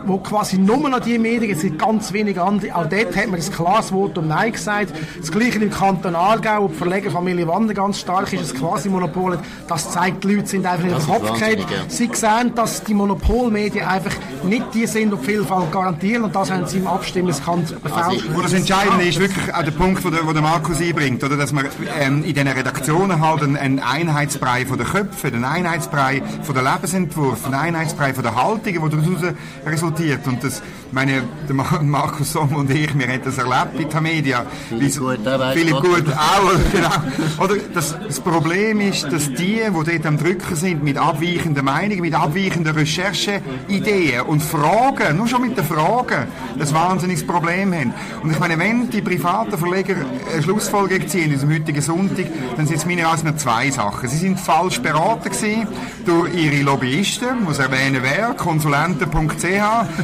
Wo 0.05 0.17
quasi 0.17 0.57
nur 0.57 0.89
noch 0.89 1.00
die 1.00 1.17
Medien, 1.17 1.51
es 1.51 1.62
sind 1.62 1.79
ganz 1.79 2.13
wenige 2.13 2.41
andere, 2.41 2.75
auch 2.75 2.85
dort 2.85 3.15
hat 3.15 3.27
man 3.27 3.39
ein 3.39 3.51
klares 3.51 3.89
Votum 3.89 4.27
Nein 4.27 4.51
gesagt. 4.51 4.93
Das 5.19 5.31
gleiche 5.31 5.59
im 5.59 5.71
Kanton 5.71 6.15
Aargau, 6.15 6.63
wo 6.63 6.67
die 6.67 6.75
Verlegerfamilie 6.75 7.47
Wander 7.47 7.74
ganz 7.74 8.00
stark 8.00 8.31
ist, 8.33 8.53
ein 8.53 8.59
Quasi-Monopol. 8.59 9.39
Das 9.67 9.91
zeigt, 9.91 10.24
die 10.24 10.35
Leute 10.35 10.47
sind 10.47 10.65
einfach 10.65 10.85
in 10.85 10.91
den 10.91 11.05
Kopf 11.05 11.33
gefallen. 11.33 11.65
Sie 11.88 12.09
sehen, 12.13 12.53
dass 12.55 12.83
die 12.83 12.93
Monopolmedien 12.93 13.85
einfach 13.85 14.13
nicht 14.43 14.74
die 14.74 14.85
sind, 14.85 15.12
die 15.12 15.17
Vielfalt 15.25 15.71
garantieren 15.71 16.24
und 16.24 16.35
das 16.35 16.51
haben 16.51 16.67
sie 16.67 16.77
im 16.77 16.88
Abstimmungskampf 16.88 17.74
also, 17.83 18.21
Wo 18.33 18.41
das 18.41 18.53
Entscheidende 18.53 19.05
ist 19.05 19.19
wirklich 19.19 19.53
auch 19.53 19.63
der 19.63 19.71
Punkt, 19.71 20.03
wo 20.03 20.09
der, 20.09 20.25
wo 20.25 20.33
der 20.33 20.41
Markus 20.41 20.79
einbringt, 20.79 21.24
oder, 21.24 21.38
dass 21.38 21.51
man 21.51 21.65
ähm, 22.00 22.24
in 22.24 22.33
diesen 22.33 22.47
Redaktionen 22.47 23.21
halt 23.21 23.43
einen, 23.43 23.55
einen 23.55 23.79
Einheitsbrei 23.79 24.65
von 24.65 24.77
den 24.77 24.88
Köpfen, 24.88 25.33
einen 25.33 25.45
Einheitsbrei 25.45 26.21
von 26.43 26.53
der 26.53 26.63
Lebensentwurf, 26.63 27.45
einen 27.45 27.55
Einheitsbrei 27.55 28.13
von 28.13 28.24
der 28.24 28.35
Haltungen, 28.35 28.89
die 28.89 28.97
daraus 28.97 29.33
resultiert. 29.65 29.94
Und 30.27 30.43
das, 30.43 30.61
meine, 30.91 31.23
der 31.47 31.55
Markus 31.55 32.31
Somm 32.31 32.55
und 32.55 32.71
ich, 32.71 32.97
wir 32.97 33.07
haben 33.07 33.21
das 33.23 33.37
erlebt 33.37 33.77
bei 33.77 33.83
Tamedia. 33.83 34.45
Philipp 34.69 34.97
Gut, 34.97 35.19
Philipp 35.53 35.81
Gut 35.81 36.13
auch, 36.13 36.51
genau. 36.71 37.43
Oder 37.43 37.55
das, 37.73 37.97
das 37.99 38.19
Problem 38.19 38.79
ist, 38.79 39.03
dass 39.11 39.27
die, 39.33 39.61
die 39.61 39.71
dort 39.71 40.05
am 40.05 40.17
Drücken 40.17 40.55
sind, 40.55 40.83
mit 40.83 40.97
abweichenden 40.97 41.65
Meinungen, 41.65 42.01
mit 42.01 42.13
abweichenden 42.13 42.73
Rechercheideen 42.73 44.21
und 44.21 44.41
Fragen, 44.41 45.17
nur 45.17 45.27
schon 45.27 45.41
mit 45.41 45.57
den 45.57 45.65
Fragen, 45.65 46.27
ein 46.57 46.73
wahnsinniges 46.73 47.27
Problem 47.27 47.73
haben. 47.73 47.93
Und 48.23 48.31
ich 48.31 48.39
meine, 48.39 48.57
wenn 48.57 48.89
die 48.89 49.01
privaten 49.01 49.57
Verleger 49.57 49.95
eine 50.31 50.43
Schlussfolgerung 50.43 51.07
ziehen 51.07 51.25
in 51.25 51.31
diesem 51.31 51.51
heutigen 51.51 51.81
Sonntag, 51.81 52.25
dann 52.55 52.67
sind 52.67 52.77
es 52.77 52.85
meiner 52.85 53.09
Ansicht 53.09 53.25
nach 53.25 53.37
zwei 53.37 53.69
Sachen. 53.69 54.07
Sie 54.07 54.17
sind 54.17 54.39
falsch 54.39 54.79
beraten 54.79 55.29
gewesen 55.29 55.67
durch 56.05 56.33
ihre 56.33 56.63
Lobbyisten, 56.63 57.43
muss 57.43 57.59
erwähnen 57.59 57.99
wer, 58.01 58.33
konsulenten.ch, 58.33 59.45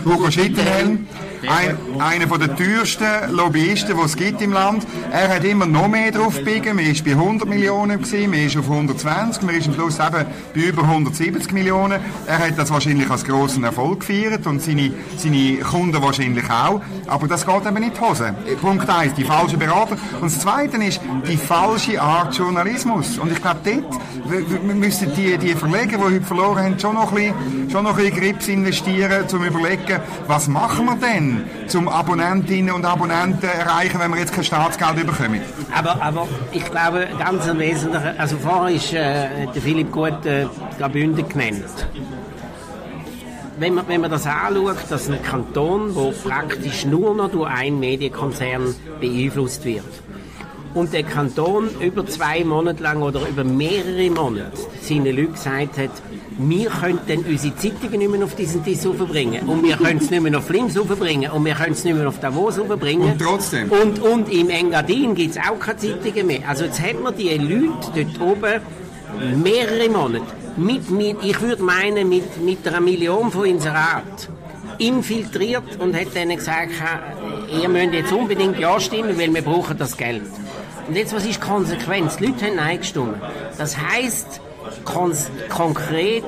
Hugo 0.05 0.29
Schittenhelm, 0.31 1.07
ein, 1.47 1.77
einer 1.99 2.27
von 2.27 2.39
den 2.39 2.55
teuersten 2.55 3.31
Lobbyisten, 3.31 3.97
die 3.97 4.03
es 4.03 4.15
gibt 4.15 4.41
im 4.41 4.53
Land. 4.53 4.85
Er 5.11 5.29
hat 5.29 5.43
immer 5.43 5.65
noch 5.65 5.87
mehr 5.87 6.11
drauf 6.11 6.43
biegen. 6.43 6.75
Man 6.75 6.85
ist 6.85 7.03
bei 7.03 7.11
100 7.11 7.47
Millionen 7.47 8.01
gewesen, 8.01 8.29
man 8.29 8.39
ist 8.45 8.57
auf 8.57 8.69
120, 8.69 9.43
man 9.43 9.55
ist 9.55 9.67
am 9.67 9.73
Schluss 9.73 9.99
eben 9.99 10.25
bei 10.53 10.61
über 10.61 10.83
170 10.83 11.51
Millionen. 11.51 11.99
Er 12.27 12.39
hat 12.39 12.57
das 12.57 12.71
wahrscheinlich 12.71 13.09
als 13.09 13.25
grossen 13.25 13.63
Erfolg 13.63 14.01
gefeiert 14.01 14.45
und 14.45 14.61
seine, 14.61 14.91
seine 15.17 15.57
Kunden 15.57 16.01
wahrscheinlich 16.01 16.49
auch. 16.49 16.81
Aber 17.07 17.27
das 17.27 17.45
geht 17.45 17.65
eben 17.65 17.79
nicht 17.79 17.97
die 17.97 18.01
Hose. 18.01 18.35
Punkt 18.61 18.89
eins, 18.89 19.13
die 19.15 19.23
falsche 19.23 19.57
Berater. 19.57 19.97
Und 20.21 20.31
das 20.31 20.39
Zweite 20.39 20.77
ist 20.77 21.01
die 21.27 21.37
falsche 21.37 22.01
Art 22.01 22.35
Journalismus. 22.35 23.17
Und 23.17 23.31
ich 23.31 23.41
glaube, 23.41 23.59
dort 23.63 24.75
müssen 24.75 25.11
die, 25.15 25.37
die 25.37 25.53
Verleger, 25.55 25.97
die 25.97 26.03
heute 26.03 26.21
verloren 26.21 26.63
haben, 26.63 26.79
schon 26.79 26.95
noch 26.95 27.11
ein 27.11 27.33
bisschen, 27.33 27.71
schon 27.71 27.83
noch 27.83 27.97
ein 27.97 28.05
bisschen 28.05 28.19
Grips 28.19 28.47
investieren, 28.47 29.23
um 29.23 29.27
zu 29.27 29.39
überlegen, 29.71 30.01
was 30.27 30.47
machen 30.47 30.85
wir 30.85 30.95
denn, 30.95 31.43
zum 31.67 31.87
Abonnentinnen 31.87 32.73
und 32.73 32.85
Abonnenten 32.85 33.45
erreichen, 33.45 33.99
wenn 33.99 34.11
wir 34.11 34.19
jetzt 34.19 34.33
kein 34.33 34.43
Staatsgeld 34.43 35.05
bekommen. 35.05 35.41
Aber, 35.73 36.01
aber 36.01 36.27
ich 36.51 36.65
glaube, 36.65 37.07
ganz 37.17 37.47
im 37.47 37.59
Wesentlichen, 37.59 38.17
also 38.17 38.37
vorher 38.37 38.75
ist 38.75 38.93
äh, 38.93 39.47
der 39.53 39.61
Philipp 39.61 39.91
Gut 39.91 40.25
äh, 40.25 40.47
Graubünden 40.77 41.27
genannt 41.27 41.87
wenn 43.57 43.75
man, 43.75 43.87
wenn 43.87 44.01
man 44.01 44.09
das 44.09 44.25
anschaut, 44.25 44.77
dass 44.89 45.07
ein 45.07 45.21
Kanton, 45.21 45.93
wo 45.93 46.11
praktisch 46.11 46.83
nur 46.83 47.13
noch 47.13 47.29
durch 47.29 47.47
einen 47.47 47.79
Medienkonzern 47.79 48.73
beeinflusst 48.99 49.65
wird, 49.65 49.85
und 50.73 50.93
der 50.93 51.03
Kanton 51.03 51.69
über 51.79 52.05
zwei 52.05 52.43
Monate 52.43 52.81
lang 52.81 53.01
oder 53.01 53.27
über 53.27 53.43
mehrere 53.43 54.09
Monate 54.09 54.51
seinen 54.81 55.15
Leuten 55.15 55.33
gesagt 55.33 55.77
hat, 55.77 55.91
wir 56.37 56.69
können 56.69 56.99
dann 57.07 57.19
unsere 57.19 57.55
Zeitungen 57.55 57.99
nicht 57.99 58.11
mehr 58.11 58.23
auf 58.23 58.35
diesen 58.35 58.63
Tisch 58.63 58.85
aufbringen 58.85 59.47
und 59.47 59.63
wir 59.63 59.75
können 59.77 59.99
es 59.99 60.09
nicht 60.09 60.21
mehr 60.21 60.37
auf 60.37 60.45
Flims 60.45 60.77
aufbringen 60.77 61.31
und 61.31 61.45
wir 61.45 61.55
können 61.55 61.73
es 61.73 61.83
nicht 61.83 61.95
mehr 61.95 62.07
auf 62.07 62.19
Davos 62.19 62.57
aufbringen. 62.57 63.11
Und 63.11 63.21
trotzdem. 63.21 63.71
Und, 63.71 63.99
und 63.99 64.31
im 64.31 64.49
Engadin 64.49 65.15
gibt 65.15 65.35
es 65.35 65.37
auch 65.37 65.59
keine 65.59 65.77
Zeitungen 65.77 66.27
mehr. 66.27 66.47
Also 66.47 66.65
jetzt 66.65 66.81
hat 66.81 67.01
man 67.01 67.15
die 67.15 67.29
Leute 67.37 67.91
dort 67.93 68.21
oben 68.21 68.61
mehrere 69.43 69.89
Monate 69.89 70.25
mit, 70.57 70.89
mit 70.89 71.17
ich 71.23 71.39
würde 71.41 71.63
meinen, 71.63 72.09
mit, 72.09 72.41
mit 72.43 72.67
einer 72.67 72.81
Million 72.81 73.31
von 73.31 73.45
Inserat 73.45 74.29
infiltriert 74.77 75.79
und 75.79 75.95
hat 75.95 76.15
denen 76.15 76.37
gesagt, 76.37 76.71
ihr 77.61 77.69
müsst 77.69 77.93
jetzt 77.93 78.11
unbedingt 78.11 78.59
Ja 78.59 78.79
stimmen, 78.79 79.17
weil 79.17 79.33
wir 79.33 79.41
brauchen 79.41 79.77
das 79.77 79.95
Geld. 79.95 80.23
Und 80.91 80.97
jetzt, 80.97 81.15
was 81.15 81.25
ist 81.25 81.39
Konsequenz? 81.39 82.17
Die 82.17 82.25
Leute 82.25 82.47
haben 82.47 82.57
Nein 82.57 82.77
gestimmt. 82.79 83.15
Das 83.57 83.77
heisst, 83.77 84.41
konkret 84.83 86.25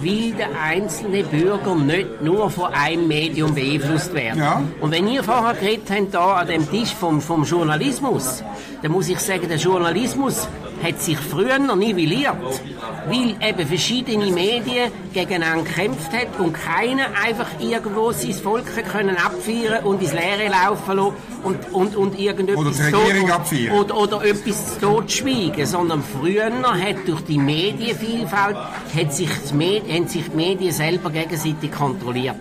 will 0.00 0.32
der 0.32 0.58
einzelne 0.58 1.22
Bürger 1.22 1.74
nicht 1.74 2.22
nur 2.22 2.50
von 2.50 2.72
einem 2.72 3.08
Medium 3.08 3.54
beeinflusst 3.54 4.14
werden. 4.14 4.38
Ja. 4.38 4.62
Und 4.80 4.90
wenn 4.90 5.06
ihr 5.06 5.22
vorher 5.22 5.52
geredet 5.52 5.90
habt, 5.90 6.14
da 6.14 6.36
an 6.36 6.46
dem 6.46 6.66
Tisch 6.70 6.94
vom, 6.94 7.20
vom 7.20 7.44
Journalismus, 7.44 8.42
dann 8.80 8.92
muss 8.92 9.10
ich 9.10 9.18
sagen, 9.18 9.48
der 9.50 9.58
Journalismus 9.58 10.48
hat 10.82 11.00
sich 11.00 11.18
früher 11.18 11.58
noch 11.58 11.76
nivelliert, 11.76 12.36
weil 13.06 13.36
eben 13.40 13.66
verschiedene 13.68 14.26
Medien 14.26 14.90
gegeneinander 15.12 15.64
gekämpft 15.64 16.12
hat 16.12 16.38
und 16.38 16.52
keiner 16.52 17.06
einfach 17.24 17.48
irgendwo 17.60 18.12
sein 18.12 18.32
Volk 18.32 18.66
können 18.90 19.16
abfeiern 19.16 19.84
und 19.84 20.02
ins 20.02 20.12
Leere 20.12 20.48
laufen 20.50 20.96
lassen 20.96 21.14
und, 21.42 21.72
und, 21.72 21.96
und 21.96 22.18
irgendetwas 22.18 22.80
oder, 22.80 22.90
tot, 22.90 23.72
oder, 23.72 23.96
oder 23.96 24.24
etwas 24.24 24.78
totschweigen, 24.78 25.66
sondern 25.66 26.02
früher 26.02 26.46
hat 26.46 27.06
durch 27.06 27.22
die 27.22 27.38
Medienvielfalt 27.38 28.56
hat 28.56 29.12
sich 29.12 29.28
das 29.28 29.52
Med 29.52 29.82
haben 29.88 30.08
sich 30.08 30.28
die 30.30 30.36
Medien 30.36 30.72
selber 30.72 31.10
gegenseitig 31.10 31.70
kontrolliert. 31.72 32.36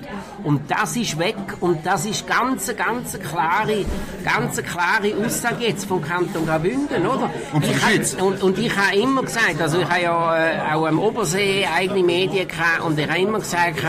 Und 0.46 0.70
das 0.70 0.96
ist 0.96 1.18
weg 1.18 1.36
und 1.60 1.84
das 1.88 2.06
ist 2.06 2.28
ganz, 2.28 2.72
ganz 2.78 3.20
klare, 3.20 3.84
ganz 4.24 4.62
klare 4.62 5.26
Aussage 5.26 5.66
jetzt 5.66 5.86
vom 5.86 6.04
Kanton 6.04 6.46
Graubünden, 6.46 7.08
oder? 7.08 7.32
Und, 7.52 7.66
ich 7.66 8.22
und, 8.22 8.44
und 8.44 8.60
ich 8.60 8.76
habe 8.78 8.96
immer 8.96 9.24
gesagt, 9.24 9.60
also 9.60 9.80
ich 9.80 9.90
habe 9.90 10.04
ja 10.04 10.38
äh, 10.38 10.74
auch 10.76 10.86
am 10.86 11.00
Obersee 11.00 11.66
eigene 11.66 12.04
Medien 12.04 12.48
gehabt 12.48 12.82
und 12.86 13.00
ich 13.00 13.10
habe 13.10 13.20
immer 13.20 13.40
gesagt, 13.40 13.82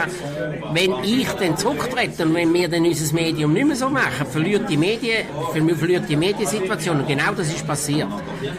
wenn 0.73 0.95
ich 1.05 1.29
dann 1.29 1.59
zurücktrete 1.59 2.25
und 2.25 2.33
wenn 2.33 2.55
wir 2.55 2.71
dann 2.71 2.87
unser 2.87 3.15
Medium 3.15 3.53
nicht 3.53 3.67
mehr 3.67 3.77
so 3.77 3.91
machen, 3.91 4.27
verliert 4.27 4.71
die 4.71 4.79
Medien, 4.79 5.27
verliert 5.53 6.09
die 6.09 6.17
Mediensituation 6.17 7.01
und 7.01 7.07
genau 7.07 7.33
das 7.37 7.49
ist 7.49 7.67
passiert. 7.67 8.09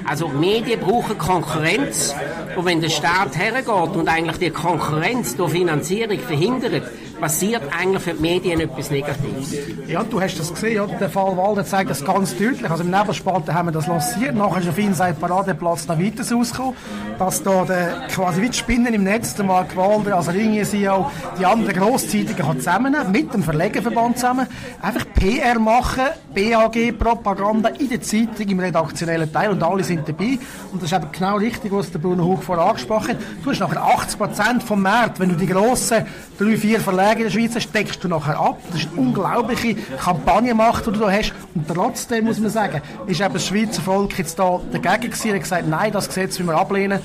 Also 0.06 0.28
Medien 0.28 0.80
brauchen 0.80 1.18
Konkurrenz 1.18 2.14
und 2.56 2.64
wenn 2.66 2.80
der 2.80 2.90
Staat 2.90 3.36
hergeht 3.36 3.68
und 3.68 4.08
eigentlich 4.08 4.38
die 4.38 4.52
Konkurrenz 4.52 5.36
durch 5.36 5.54
Finanzierung 5.54 6.20
verhindert, 6.20 6.84
passiert 7.20 7.64
eigentlich 7.78 8.04
für 8.04 8.14
die 8.14 8.22
Medien 8.22 8.60
etwas 8.60 8.92
Negatives. 8.92 9.56
Ja, 9.88 10.04
du 10.04 10.22
hast 10.22 10.40
das 10.40 10.54
gesehen, 10.54 10.82
oder? 10.82 10.94
der 10.96 11.10
Fall 11.10 11.36
Walden 11.38 11.66
zeigt 11.66 11.90
das 11.90 12.04
ganz 12.04 12.38
deutlich. 12.38 12.70
Also 12.70 12.84
im 12.84 12.92
Nebelspalten 12.92 13.54
haben 13.54 13.68
wir 13.68 13.72
das 13.72 13.88
lanciert, 13.88 14.36
nachher 14.36 14.62
ist 14.62 14.70
auf 14.70 14.78
Inside 14.78 15.16
Paradeplatz 15.20 15.88
noch 15.88 16.00
weiter 16.00 16.24
rausgekommen, 16.30 16.76
dass 17.18 17.44
da 17.44 17.66
der, 17.66 18.08
quasi 18.14 18.42
wie 18.42 18.50
die 18.50 18.58
Spinnen 18.58 18.94
im 18.94 19.04
Netz, 19.04 19.36
der 19.36 19.46
Mark 19.46 19.76
Walder, 19.76 20.16
also 20.16 20.32
Ringe 20.32 20.64
CEO, 20.64 21.10
die 21.40 21.46
anderen 21.46 21.76
Grosszeitungen 21.76 22.60
zusammen, 22.60 22.96
mit 23.12 23.34
dem 23.34 23.44
Verlegerverband 23.44 24.18
zusammen, 24.18 24.48
einfach 24.82 25.06
PR 25.14 25.60
machen, 25.60 26.06
BAG-Propaganda 26.34 27.70
in 27.70 27.90
der 27.90 28.02
Zeitung, 28.02 28.48
im 28.48 28.60
redaktionellen 28.60 29.32
Teil 29.32 29.52
und 29.52 29.64
alle 29.64 29.84
sind 29.84 30.08
dabei. 30.08 30.38
Und 30.72 30.82
das 30.82 30.92
ist 30.92 30.98
eben 30.98 31.12
genau 31.12 31.38
richtig, 31.38 31.72
was 31.72 31.92
der 31.92 32.00
Bruno 32.00 32.24
Hoch 32.24 32.42
vorher 32.42 32.66
angesprochen 32.66 33.10
hat. 33.10 33.18
Du 33.44 33.52
hast 33.52 33.60
nachher 33.60 33.82
80% 33.82 34.62
vom 34.62 34.82
Markt, 34.82 35.20
wenn 35.20 35.30
du 35.30 35.36
die 35.36 35.48
grossen 35.48 36.06
drei, 36.38 36.58
vier 36.58 36.80
Verlage 37.08 37.24
in 37.24 37.32
der 37.32 37.40
Schweiz 37.40 37.56
hast, 37.56 37.74
deckst 37.74 38.04
du 38.04 38.10
nachher 38.10 38.38
ab. 38.38 38.60
Das 38.70 38.82
ist 38.82 38.90
eine 38.92 39.00
unglaubliche 39.00 39.76
Kampagnenmacht, 39.76 40.86
die 40.86 40.92
du 40.92 41.00
da 41.00 41.10
hast. 41.10 41.34
Und 41.56 41.66
trotzdem 41.66 42.26
muss 42.26 42.38
man 42.40 42.50
sagen, 42.50 42.82
ist 43.06 43.22
eben 43.22 43.34
das 43.34 43.48
Schweizer 43.48 43.82
Volk 43.82 44.18
jetzt 44.18 44.38
da 44.38 44.60
dagegen 44.74 45.12
gewesen 45.12 45.32
und 45.32 45.40
gesagt, 45.40 45.68
nein, 45.70 45.94
das 45.94 46.08
Gesetz 46.10 46.38
will 46.38 46.48
wir 46.48 46.58
ablehnen. 46.58 47.00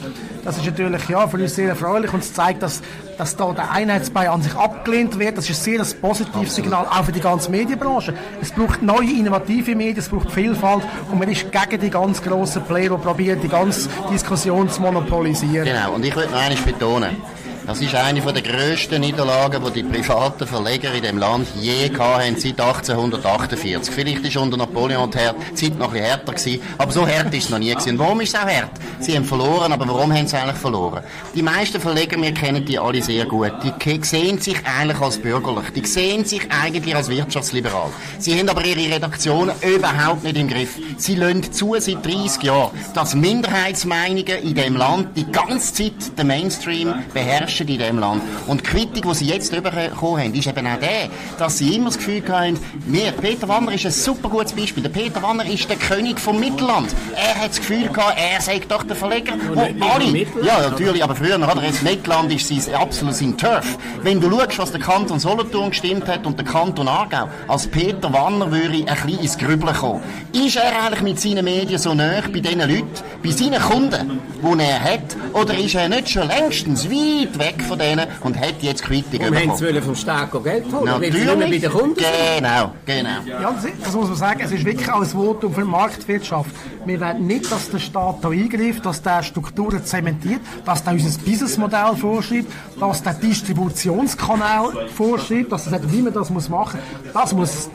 Das 0.45 0.57
ist 0.57 0.67
natürlich, 0.67 1.09
ja, 1.09 1.29
für 1.29 1.37
uns 1.37 1.55
sehr 1.55 1.69
erfreulich 1.69 2.13
und 2.13 2.19
es 2.19 2.35
zeigt, 2.35 2.65
dass, 2.65 2.83
dass 3.17 3.37
da 3.37 3.53
der 3.53 3.71
Einheitsbrei 3.71 4.29
an 4.29 4.43
sich 4.43 4.57
abgelehnt 4.57 5.21
wird. 5.21 5.39
Das 5.39 5.49
ist 5.49 5.61
ein 5.61 5.85
sehr 5.85 6.01
positives 6.01 6.57
Signal, 6.57 6.85
auch 6.91 7.05
für 7.05 7.13
die 7.13 7.21
ganze 7.21 7.53
Medienbranche. 7.53 8.13
Es 8.41 8.51
braucht 8.51 8.83
neue, 8.83 9.09
innovative 9.09 9.77
Medien, 9.77 9.99
es 9.99 10.09
braucht 10.09 10.33
Vielfalt 10.33 10.83
und 11.13 11.19
man 11.21 11.31
ist 11.31 11.47
gegen 11.53 11.81
die 11.81 11.91
ganz 11.91 12.21
grossen 12.21 12.63
Player, 12.65 12.91
die 12.91 12.97
probieren, 12.97 13.41
die 13.41 13.49
ganze 13.49 13.89
Diskussion 14.11 14.69
zu 14.69 14.83
monopolisieren. 14.83 15.65
Genau, 15.65 15.93
und 15.93 16.05
ich 16.05 16.17
würde 16.17 16.33
noch 16.33 16.41
eines 16.41 16.61
betonen. 16.61 17.17
Das 17.64 17.81
ist 17.81 17.95
eine 17.95 18.21
der 18.21 18.42
grössten 18.42 19.00
Niederlagen, 19.00 19.62
die 19.64 19.83
die 19.83 19.83
privaten 19.85 20.49
Verleger 20.49 20.92
in 20.95 21.02
dem 21.02 21.19
Land 21.19 21.47
je 21.61 21.90
hatten 21.97 22.35
seit 22.37 22.61
1848. 22.61 23.95
Vielleicht 23.95 24.25
ist 24.25 24.37
unter 24.37 24.57
Napoleon 24.57 25.09
die 25.11 25.54
Zeit 25.54 25.78
noch 25.78 25.95
ein 25.95 26.02
härter 26.02 26.33
gewesen, 26.33 26.61
aber 26.76 26.90
so 26.90 27.07
hart 27.07 27.33
ist 27.33 27.45
es 27.45 27.50
noch 27.50 27.61
nie 27.61 27.71
gewesen. 27.71 27.90
Und 27.90 27.99
warum 28.00 28.21
ist 28.21 28.35
es 28.35 28.40
auch 28.40 28.47
hart? 28.47 28.73
Sie 28.99 29.14
haben 29.14 29.25
verloren, 29.25 29.73
aber 29.73 29.87
warum 29.87 30.12
haben 30.12 30.26
sie 30.26 30.37
eigentlich 30.37 30.57
verloren? 30.57 31.04
Die 31.37 31.42
meisten 31.42 31.81
Verleger, 31.81 32.21
wir 32.21 32.35
kennen 32.35 32.64
die 32.64 32.78
alle 32.78 33.00
sehr 33.00 33.26
gut, 33.26 33.52
die 33.62 34.00
sehen 34.04 34.40
sich 34.40 34.57
eigentlich 34.66 35.00
als 35.00 35.19
bürgerlich, 35.19 35.71
die 35.75 35.87
sehen 35.87 36.25
sich 36.25 36.42
eigentlich 36.50 36.97
als 36.97 37.09
wirtschaftsliberal. 37.09 37.90
Sie 38.19 38.37
haben 38.38 38.49
aber 38.49 38.64
ihre 38.64 38.92
Redaktionen 38.92 39.54
überhaupt 39.62 40.25
nicht 40.25 40.37
im 40.37 40.49
Griff. 40.49 40.76
Sie 40.97 41.14
lassen 41.14 41.52
zu 41.52 41.76
seit 41.78 42.04
30 42.04 42.42
Jahren, 42.42 42.73
dass 42.95 43.14
Minderheitsmeinungen 43.14 44.42
in 44.42 44.54
dem 44.54 44.76
Land 44.76 45.16
die 45.16 45.31
ganze 45.31 45.75
Zeit 45.75 46.19
den 46.19 46.26
Mainstream 46.26 46.95
beherrschen 47.14 47.52
herrschen 47.53 47.69
in 47.69 47.79
diesem 47.79 47.99
Land. 47.99 48.23
Und 48.47 48.61
die 48.61 48.71
Kritik, 48.71 49.03
die 49.03 49.15
sie 49.15 49.27
jetzt 49.27 49.53
bekommen 49.53 50.21
haben, 50.21 50.35
ist 50.35 50.47
eben 50.47 50.67
auch 50.67 50.79
der, 50.79 51.09
dass 51.39 51.59
sie 51.59 51.75
immer 51.75 51.87
das 51.87 51.99
Gefühl 51.99 52.23
haben, 52.29 52.59
wir, 52.87 53.13
Peter 53.13 53.49
Wanner 53.49 53.73
ist 53.73 53.85
ein 53.87 53.93
super 53.93 54.29
gutes 54.29 54.53
Beispiel. 54.53 54.83
Der 54.83 54.91
Peter 54.91 55.23
Wanner 55.23 55.45
ist 55.45 55.69
der 55.69 55.77
König 55.77 56.19
vom 56.19 56.41
Mittelland. 56.41 56.95
Er 57.15 57.43
hat 57.43 57.51
das 57.51 57.59
Gefühl 57.59 57.89
gehabt, 57.89 58.19
er 58.19 58.41
sei 58.41 58.61
doch 58.67 58.83
der 58.83 58.97
Verleger, 58.97 59.35
wo 59.53 59.61
alle... 59.61 60.27
Ja, 60.45 60.71
natürlich, 60.71 61.03
aber 61.03 61.15
früher, 61.15 61.37
oder? 61.37 61.63
Das 61.63 61.83
Mittelland 61.83 62.33
ist 62.33 62.49
sein, 62.49 62.75
absolut 62.75 63.15
sein 63.15 63.37
Turf. 63.37 63.79
Wenn 64.03 64.21
du 64.21 64.31
schaust, 64.31 64.59
was 64.59 64.73
der 64.73 64.81
Kanton 64.81 65.19
Solothurn 65.19 65.71
gestimmt 65.71 66.09
hat 66.09 66.27
und 66.27 66.39
der 66.39 66.47
Kanton 66.47 66.89
Aargau, 66.89 67.29
als 67.49 67.67
Peter 67.67 68.13
Wanner 68.13 68.51
würde 68.51 68.73
ein 68.73 68.85
bisschen 68.87 69.19
ins 69.21 69.39
Grübeln 69.39 69.75
kommen. 69.75 70.03
Ist 70.33 70.57
er 70.57 70.85
eigentlich 70.85 71.03
mit 71.03 71.21
seinen 71.21 71.45
Medien 71.45 71.79
so 71.79 71.95
nah 71.95 72.21
bei 72.33 72.41
diesen 72.41 72.61
Leuten, 72.61 72.89
bei 73.23 73.31
seinen 73.31 73.61
Kunden, 73.61 74.21
die 74.43 74.63
er 74.63 74.81
hat, 74.81 75.17
oder 75.33 75.57
ist 75.57 75.75
er 75.75 75.89
nicht 75.89 76.11
schon 76.11 76.29
längstens 76.29 76.89
weit 76.91 77.39
weg 77.43 77.63
von 77.63 77.79
denen 77.79 78.07
und 78.23 78.39
hat 78.39 78.63
jetzt 78.63 78.83
Kritik 78.83 79.11
bekommen? 79.11 79.37
Und 79.37 79.61
haben 79.61 79.75
sie 79.75 79.81
vom 79.81 79.95
Staat 79.95 80.31
Geld 80.45 80.65
holen, 80.73 80.85
Natürlich. 80.85 81.27
weil 81.27 81.37
bei 81.37 81.59
den 81.59 81.71
Kunden 81.71 82.05
Genau, 82.37 82.73
genau. 82.87 83.09
Ja, 83.27 83.55
das 83.85 83.95
muss 83.95 84.09
man 84.09 84.17
sagen, 84.17 84.41
es 84.45 84.53
ist 84.53 84.65
wirklich 84.65 84.91
auch 84.91 85.01
ein 85.01 85.07
Votum 85.07 85.55
für 85.55 85.65
Marktwirtschaft. 85.65 86.51
Wir 86.85 87.01
wollen 87.01 87.27
nicht, 87.27 87.51
dass 87.51 87.71
der 87.71 87.79
Staat 87.79 88.17
da 88.23 88.29
eingreift, 88.31 88.85
dass 88.85 89.03
der 89.03 89.23
Strukturen 89.23 89.85
zementiert, 89.85 90.41
dass 90.65 90.83
der 90.83 90.95
unser 90.95 91.19
Businessmodell 91.21 91.97
vorschreibt, 91.97 92.51
dass 92.81 93.03
der 93.03 93.15
Distributionskanal 93.15 94.89
vorschreibt, 94.95 95.53
dass 95.53 95.67
er 95.67 95.73
sagt, 95.73 95.93
wie 95.93 96.03
man 96.03 96.13
das 96.13 96.31
muss 96.31 96.49
machen 96.49 96.81
muss. 97.05 97.13
Das 97.13 97.33
muss 97.33 97.71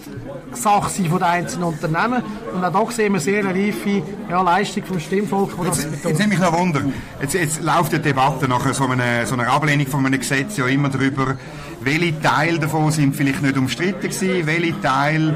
Sache 0.52 0.90
sein 0.90 1.06
von 1.08 1.20
den 1.20 1.28
einzelnen 1.28 1.64
Unternehmen. 1.66 2.24
Und 2.54 2.64
auch 2.64 2.86
da 2.86 2.92
sehen 2.92 3.14
wir 3.14 3.20
sehr 3.20 3.46
eine 3.46 3.50
reife 3.50 4.02
ja, 4.30 4.42
Leistung 4.42 4.84
vom 4.84 5.00
Stimmvolk. 5.00 5.52
Jetzt, 5.64 5.88
jetzt 6.04 6.20
nehme 6.20 6.34
ich 6.34 6.40
noch 6.40 6.58
Wunder. 6.58 6.82
Jetzt, 7.22 7.34
jetzt 7.34 7.62
läuft 7.62 7.94
die 7.94 8.00
Debatte 8.00 8.48
nach 8.48 8.74
so 8.74 8.86
einer, 8.86 9.26
so 9.26 9.36
einer 9.36 9.54
Ablehnung 9.58 9.88
von 9.88 10.06
einem 10.06 10.20
Gesetz 10.20 10.58
ja 10.58 10.68
immer 10.68 10.90
darüber, 10.90 11.36
welche 11.82 12.20
Teile 12.20 12.60
davon 12.60 12.92
sind 12.92 13.16
vielleicht 13.16 13.42
nicht 13.42 13.58
umstritten 13.58 14.10
gewesen, 14.10 14.46
welche 14.46 14.80
Teile 14.82 15.36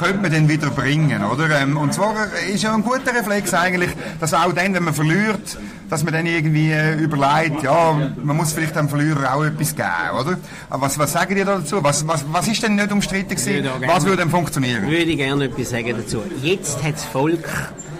könnte 0.00 0.22
man 0.22 0.32
dann 0.32 0.48
wieder 0.48 0.70
bringen, 0.70 1.24
oder? 1.24 1.60
Ähm, 1.60 1.76
und 1.76 1.92
zwar 1.92 2.14
ist 2.52 2.62
ja 2.62 2.74
ein 2.74 2.82
guter 2.82 3.14
Reflex 3.14 3.52
eigentlich, 3.54 3.90
dass 4.20 4.34
auch 4.34 4.52
dann, 4.52 4.74
wenn 4.74 4.84
man 4.84 4.94
verliert, 4.94 5.58
dass 5.90 6.04
man 6.04 6.14
dann 6.14 6.26
irgendwie 6.26 6.70
äh, 6.70 6.94
überlegt, 6.94 7.62
ja, 7.62 8.10
man 8.22 8.36
muss 8.36 8.52
vielleicht 8.52 8.76
dem 8.76 8.88
Verlierer 8.88 9.34
auch 9.34 9.44
etwas 9.44 9.74
geben, 9.74 10.18
oder? 10.18 10.38
Aber 10.70 10.82
was, 10.82 10.98
was 10.98 11.12
sagen 11.12 11.34
die 11.34 11.44
da 11.44 11.58
dazu? 11.58 11.82
Was, 11.82 12.06
was, 12.08 12.24
was 12.30 12.48
ist 12.48 12.62
denn 12.62 12.76
nicht 12.76 12.90
umstritten 12.90 13.36
gewesen? 13.36 13.68
Was 13.86 14.04
würde 14.04 14.22
denn 14.22 14.30
funktionieren? 14.30 14.84
Würde 14.84 15.02
ich 15.02 15.16
gerne 15.16 15.44
etwas 15.44 15.70
sagen 15.70 15.94
dazu. 15.96 16.22
Jetzt 16.42 16.82
hat 16.82 16.94
das 16.94 17.04
Volk 17.04 17.44
äh, 17.44 17.91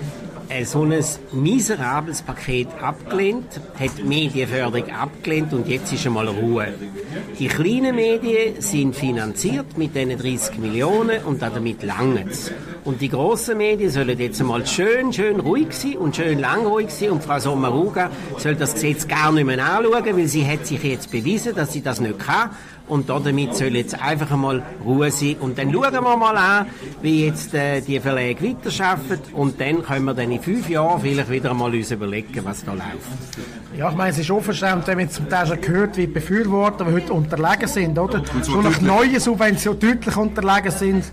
so 0.64 0.82
ein 0.82 1.02
miserables 1.32 2.22
Paket 2.22 2.68
abgelehnt, 2.80 3.60
hat 3.78 4.04
Medienförderung 4.04 4.90
abgelehnt 4.90 5.52
und 5.52 5.66
jetzt 5.66 5.92
ist 5.92 6.06
einmal 6.06 6.28
Ruhe. 6.28 6.74
Die 7.38 7.48
kleinen 7.48 7.96
Medien 7.96 8.60
sind 8.60 8.94
finanziert 8.94 9.78
mit 9.78 9.94
diesen 9.94 10.18
30 10.18 10.58
Millionen 10.58 11.24
und 11.24 11.40
damit 11.40 11.82
langt 11.82 12.52
Und 12.84 13.00
die 13.00 13.08
grossen 13.08 13.58
Medien 13.58 13.90
sollen 13.90 14.18
jetzt 14.18 14.40
einmal 14.40 14.66
schön, 14.66 15.12
schön 15.12 15.40
ruhig 15.40 15.72
sein 15.72 15.96
und 15.96 16.16
schön 16.16 16.38
lang 16.38 16.66
ruhig 16.66 16.90
sein 16.90 17.10
und 17.10 17.24
Frau 17.24 17.38
Sommaruga 17.38 18.10
soll 18.38 18.54
das 18.54 18.74
Gesetz 18.74 19.08
gar 19.08 19.32
nicht 19.32 19.46
mehr 19.46 19.64
anschauen, 19.64 20.16
weil 20.16 20.26
sie 20.26 20.46
hat 20.46 20.66
sich 20.66 20.82
jetzt 20.82 21.10
bewiesen, 21.10 21.54
dass 21.54 21.72
sie 21.72 21.82
das 21.82 22.00
nicht 22.00 22.18
kann 22.18 22.50
und 22.92 23.08
damit 23.08 23.54
soll 23.54 23.74
jetzt 23.74 24.00
einfach 24.00 24.30
einmal 24.30 24.62
Ruhe 24.84 25.10
sein. 25.10 25.36
Und 25.40 25.56
dann 25.56 25.72
schauen 25.72 25.92
wir 25.92 26.16
mal 26.16 26.36
an, 26.36 26.66
wie 27.00 27.24
jetzt 27.24 27.54
äh, 27.54 27.80
die 27.80 27.98
Verlage 27.98 28.36
weiterarbeiten 28.42 29.32
und 29.32 29.58
dann 29.58 29.82
können 29.82 30.04
wir 30.04 30.14
dann 30.14 30.30
in 30.30 30.40
fünf 30.40 30.68
Jahren 30.68 31.00
vielleicht 31.00 31.30
wieder 31.30 31.52
einmal 31.52 31.72
uns 31.74 31.90
überlegen, 31.90 32.44
was 32.44 32.64
da 32.64 32.72
läuft. 32.72 32.84
Ja, 33.76 33.88
ich 33.88 33.96
meine, 33.96 34.10
es 34.10 34.18
ist 34.18 34.30
unverschämt, 34.30 34.86
wenn 34.86 34.98
man 34.98 35.10
zum 35.10 35.26
Teil 35.28 35.46
schon 35.46 35.60
gehört, 35.60 35.96
wie 35.96 36.06
die 36.06 36.12
Befürworter 36.12 36.84
die 36.84 36.92
heute 36.92 37.12
unterlegen 37.14 37.66
sind, 37.66 37.98
oder? 37.98 38.22
Schon 38.44 38.64
nach 38.64 38.80
neuen 38.82 39.18
Subventionen 39.18 39.80
deutlich 39.80 40.16
unterlegen 40.16 40.70
sind 40.70 41.04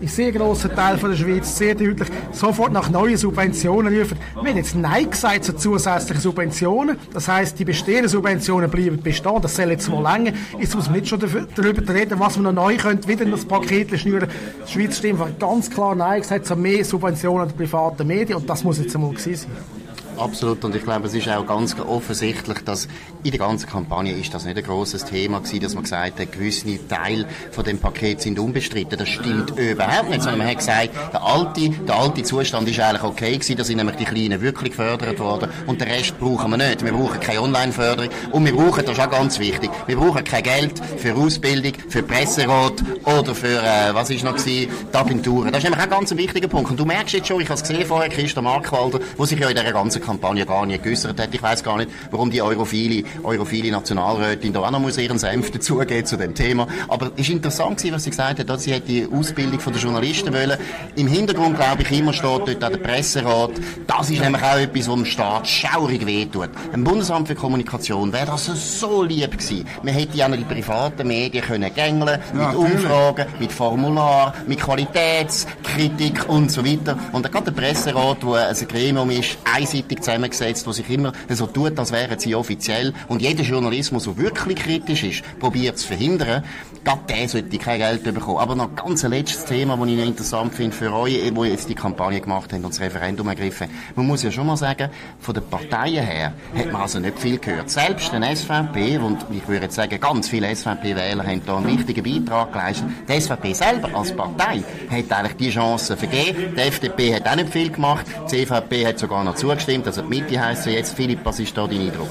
in 0.00 0.08
sehr 0.08 0.32
grossen 0.32 0.74
Teilen 0.74 1.00
der 1.00 1.16
Schweiz 1.16 1.56
sehr 1.56 1.74
deutlich 1.74 2.08
sofort 2.32 2.72
nach 2.72 2.90
neuen 2.90 3.16
Subventionen 3.16 3.96
rufen. 3.98 4.18
Wir 4.34 4.50
haben 4.50 4.56
jetzt 4.56 4.74
Nein 4.74 5.10
gesagt 5.10 5.44
zu 5.44 5.54
zusätzlichen 5.54 6.20
Subventionen. 6.22 6.98
Das 7.12 7.28
heisst, 7.28 7.58
die 7.58 7.64
bestehenden 7.64 8.08
Subventionen 8.08 8.70
bleiben 8.70 9.00
bestehen. 9.00 9.40
Das 9.40 9.56
soll 9.56 9.70
jetzt 9.70 9.88
mal 9.88 10.02
länger. 10.02 10.32
Jetzt 10.58 10.74
muss 10.74 10.86
man 10.86 11.00
nicht 11.00 11.08
schon 11.08 11.20
darüber 11.20 11.94
reden, 11.94 12.18
was 12.20 12.36
man 12.36 12.54
noch 12.54 12.64
neu 12.64 12.76
könnte, 12.76 13.08
wieder 13.08 13.24
in 13.24 13.30
das 13.30 13.44
Paket 13.44 13.98
schnüren. 13.98 14.28
Die 14.66 14.72
Schweiz 14.72 14.98
stimmt 14.98 15.38
ganz 15.38 15.70
klar 15.70 15.94
Nein 15.94 16.20
gesagt 16.20 16.46
zu 16.46 16.56
mehr 16.56 16.84
Subventionen 16.84 17.48
an 17.48 17.56
privaten 17.56 18.06
Medien 18.06 18.38
und 18.38 18.48
das 18.48 18.64
muss 18.64 18.78
jetzt 18.78 18.94
einmal 18.94 19.10
gewesen 19.12 19.48
sein. 19.48 19.75
Absolut. 20.18 20.64
Und 20.64 20.74
ich 20.74 20.82
glaube, 20.82 21.06
es 21.06 21.14
ist 21.14 21.28
auch 21.28 21.46
ganz 21.46 21.76
offensichtlich, 21.78 22.58
dass 22.60 22.88
in 23.22 23.30
der 23.30 23.40
ganzen 23.40 23.68
Kampagne 23.68 24.12
ist 24.12 24.32
das 24.32 24.44
nicht 24.44 24.56
ein 24.56 24.64
großes 24.64 25.04
Thema 25.04 25.40
gewesen, 25.40 25.60
dass 25.60 25.74
man 25.74 25.82
gesagt 25.82 26.20
hat, 26.20 26.32
gewisse 26.32 26.88
Teile 26.88 27.26
von 27.50 27.64
dem 27.64 27.78
Paket 27.78 28.22
sind 28.22 28.38
unbestritten. 28.38 28.98
Das 28.98 29.08
stimmt 29.08 29.58
überhaupt 29.58 30.10
nicht, 30.10 30.22
sondern 30.22 30.38
man 30.38 30.48
hat 30.48 30.58
gesagt, 30.58 30.90
der 31.12 31.22
alte, 31.22 31.70
der 31.70 31.94
alte 31.94 32.22
Zustand 32.22 32.68
ist 32.68 32.80
eigentlich 32.80 33.02
okay 33.02 33.32
gewesen, 33.32 33.56
da 33.56 33.64
sind 33.64 33.76
nämlich 33.76 33.96
die 33.96 34.04
Kleinen 34.04 34.40
wirklich 34.40 34.70
gefördert 34.70 35.18
worden 35.18 35.50
und 35.66 35.80
den 35.80 35.88
Rest 35.88 36.18
brauchen 36.18 36.50
wir 36.50 36.56
nicht. 36.56 36.84
Wir 36.84 36.92
brauchen 36.92 37.20
keine 37.20 37.42
Online-Förderung 37.42 38.10
und 38.32 38.44
wir 38.44 38.54
brauchen, 38.54 38.84
das 38.84 38.96
ist 38.96 39.04
auch 39.04 39.10
ganz 39.10 39.38
wichtig, 39.38 39.70
wir 39.86 39.96
brauchen 39.96 40.24
kein 40.24 40.42
Geld 40.42 40.80
für 40.98 41.14
Ausbildung, 41.14 41.72
für 41.88 42.02
Presserat 42.02 42.82
oder 43.04 43.34
für, 43.34 43.62
äh, 43.62 43.94
was 43.94 44.10
ist 44.10 44.24
noch 44.24 44.36
gewesen, 44.36 44.70
die 44.92 44.96
Agenturen. 44.96 45.52
Das 45.52 45.62
ist 45.62 45.70
nämlich 45.70 45.84
auch 45.84 45.90
ganz 45.90 46.10
ein 46.12 46.18
wichtiger 46.18 46.48
Punkt. 46.48 46.70
Und 46.70 46.80
du 46.80 46.84
merkst 46.84 47.14
jetzt 47.14 47.28
schon, 47.28 47.40
ich 47.40 47.48
habe 47.48 47.60
es 47.60 47.62
gesehen 47.62 47.86
vorher, 47.86 48.08
Christa 48.08 48.40
Markwalder, 48.40 49.00
wo 49.16 49.24
sich 49.24 49.38
ja 49.38 49.48
in 49.48 49.56
dieser 49.56 49.72
ganzen 49.72 50.02
Kampagne 50.06 50.46
gar 50.46 50.64
nicht 50.64 50.82
geäußert 50.82 51.20
hat. 51.20 51.34
Ich 51.34 51.42
weiß 51.42 51.62
gar 51.62 51.76
nicht, 51.76 51.90
warum 52.10 52.30
die 52.30 52.40
europhile, 52.40 53.04
europhile 53.22 53.70
Nationalrätin 53.70 54.52
da 54.52 54.60
auch 54.60 54.70
noch 54.70 54.80
muss 54.80 54.96
ihren 54.98 55.18
Senf 55.18 55.50
dazugeben 55.50 56.06
zu 56.06 56.16
dem 56.16 56.34
Thema. 56.34 56.66
Aber 56.88 57.10
es 57.16 57.22
ist 57.22 57.30
interessant 57.30 57.78
gewesen, 57.78 57.94
was 57.94 58.04
sie 58.04 58.10
gesagt 58.10 58.38
hat, 58.38 58.48
dass 58.48 58.62
sie 58.62 58.74
hat 58.74 58.86
die 58.86 59.06
Ausbildung 59.10 59.60
von 59.60 59.72
der 59.72 59.82
Journalisten 59.82 60.32
wollen. 60.32 60.58
Im 60.94 61.08
Hintergrund, 61.08 61.56
glaube 61.56 61.82
ich, 61.82 61.98
immer 61.98 62.12
steht 62.12 62.24
dort 62.24 62.64
auch 62.64 62.70
der 62.70 62.78
Presserat. 62.78 63.50
Das 63.86 64.10
ist 64.10 64.20
nämlich 64.20 64.42
auch 64.42 64.58
etwas, 64.58 64.88
was 64.88 64.94
dem 64.94 65.04
Staat 65.04 65.48
schaurig 65.48 66.06
wehtut. 66.06 66.50
Ein 66.72 66.84
Bundesamt 66.84 67.28
für 67.28 67.34
Kommunikation 67.34 68.12
wäre 68.12 68.26
das 68.26 68.46
so 68.80 69.02
lieb 69.02 69.32
gewesen. 69.32 69.66
Man 69.82 69.94
hätte 69.94 70.16
ja 70.16 70.28
die 70.28 70.44
privaten 70.44 71.08
Medien 71.08 71.44
können 71.44 71.72
gängeln, 71.74 72.20
ja, 72.36 72.48
mit 72.48 72.56
Umfragen, 72.56 73.26
mit 73.40 73.52
Formular, 73.52 74.34
mit 74.46 74.60
Qualitätskritik 74.60 76.28
und 76.28 76.50
so 76.50 76.64
weiter. 76.64 76.98
Und 77.12 77.30
gerade 77.30 77.50
der 77.50 77.60
Presserat, 77.60 78.18
wo 78.24 78.34
ein 78.34 78.54
Gremium 78.68 79.10
ist, 79.10 79.38
einseitig 79.44 79.95
Regierung 79.96 80.02
zusammengesetzt, 80.02 80.66
die 80.66 80.72
sich 80.72 80.90
immer 80.90 81.12
so 81.28 81.46
tut, 81.46 81.78
als 81.78 81.92
wären 81.92 82.18
sie 82.18 82.34
offiziell. 82.34 82.92
Und 83.08 83.22
jeder 83.22 83.42
Journalismus, 83.42 84.04
der 84.04 84.16
wirklich 84.16 84.56
kritisch 84.58 85.04
ist, 85.04 85.38
probiert 85.38 85.78
zu 85.78 85.88
verhindern. 85.88 86.44
Gerade 86.84 87.00
der 87.08 87.28
sollte 87.28 87.58
kein 87.58 87.78
Geld 87.78 88.04
bekommen. 88.04 88.38
Aber 88.38 88.54
noch 88.54 88.74
ganz 88.74 89.04
ein 89.04 89.10
letztes 89.10 89.44
Thema, 89.44 89.76
das 89.76 89.88
ich 89.88 89.96
noch 89.96 90.06
interessant 90.06 90.54
finde 90.54 90.76
für 90.76 90.92
euch, 90.92 91.14
die 91.14 91.40
jetzt 91.48 91.68
die 91.68 91.74
Kampagne 91.74 92.20
gemacht 92.20 92.52
haben 92.52 92.64
und 92.64 92.72
das 92.72 92.80
Referendum 92.80 93.28
ergriffen 93.28 93.68
Man 93.94 94.06
muss 94.06 94.22
ja 94.22 94.30
schon 94.30 94.46
mal 94.46 94.56
sagen, 94.56 94.90
von 95.20 95.34
den 95.34 95.44
Parteien 95.44 96.04
her 96.04 96.32
hat 96.56 96.72
man 96.72 96.82
also 96.82 96.98
nicht 97.00 97.18
viel 97.18 97.38
gehört. 97.38 97.70
Selbst 97.70 98.12
den 98.12 98.22
SVP, 98.22 98.98
und 98.98 99.18
ich 99.30 99.46
würde 99.48 99.64
jetzt 99.64 99.74
sagen, 99.74 99.98
ganz 99.98 100.28
viele 100.28 100.54
SVP-Wähler 100.54 101.24
haben 101.24 101.42
da 101.44 101.56
einen 101.56 101.66
wichtigen 101.66 102.02
Beitrag 102.02 102.52
geleistet. 102.52 102.86
Die 103.08 103.20
SVP 103.20 103.52
selber 103.52 103.90
als 103.94 104.14
Partei 104.14 104.62
hat 104.90 105.12
eigentlich 105.12 105.36
die 105.36 105.50
Chance 105.50 105.96
vergeben. 105.96 106.54
Die 106.56 106.60
FDP 106.60 107.14
hat 107.14 107.26
auch 107.26 107.36
nicht 107.36 107.50
viel 107.50 107.70
gemacht. 107.70 108.06
Die 108.30 108.44
CVP 108.44 108.86
hat 108.86 108.98
sogar 108.98 109.24
noch 109.24 109.34
zugestimmt 109.34 109.85
also 109.86 110.02
die 110.02 110.08
Mitte 110.08 110.40
heisst 110.40 110.66
jetzt, 110.66 110.94
Philipp, 110.94 111.20
was 111.24 111.40
ist 111.40 111.56
da 111.56 111.66
dein 111.66 111.80
Eindruck? 111.80 112.08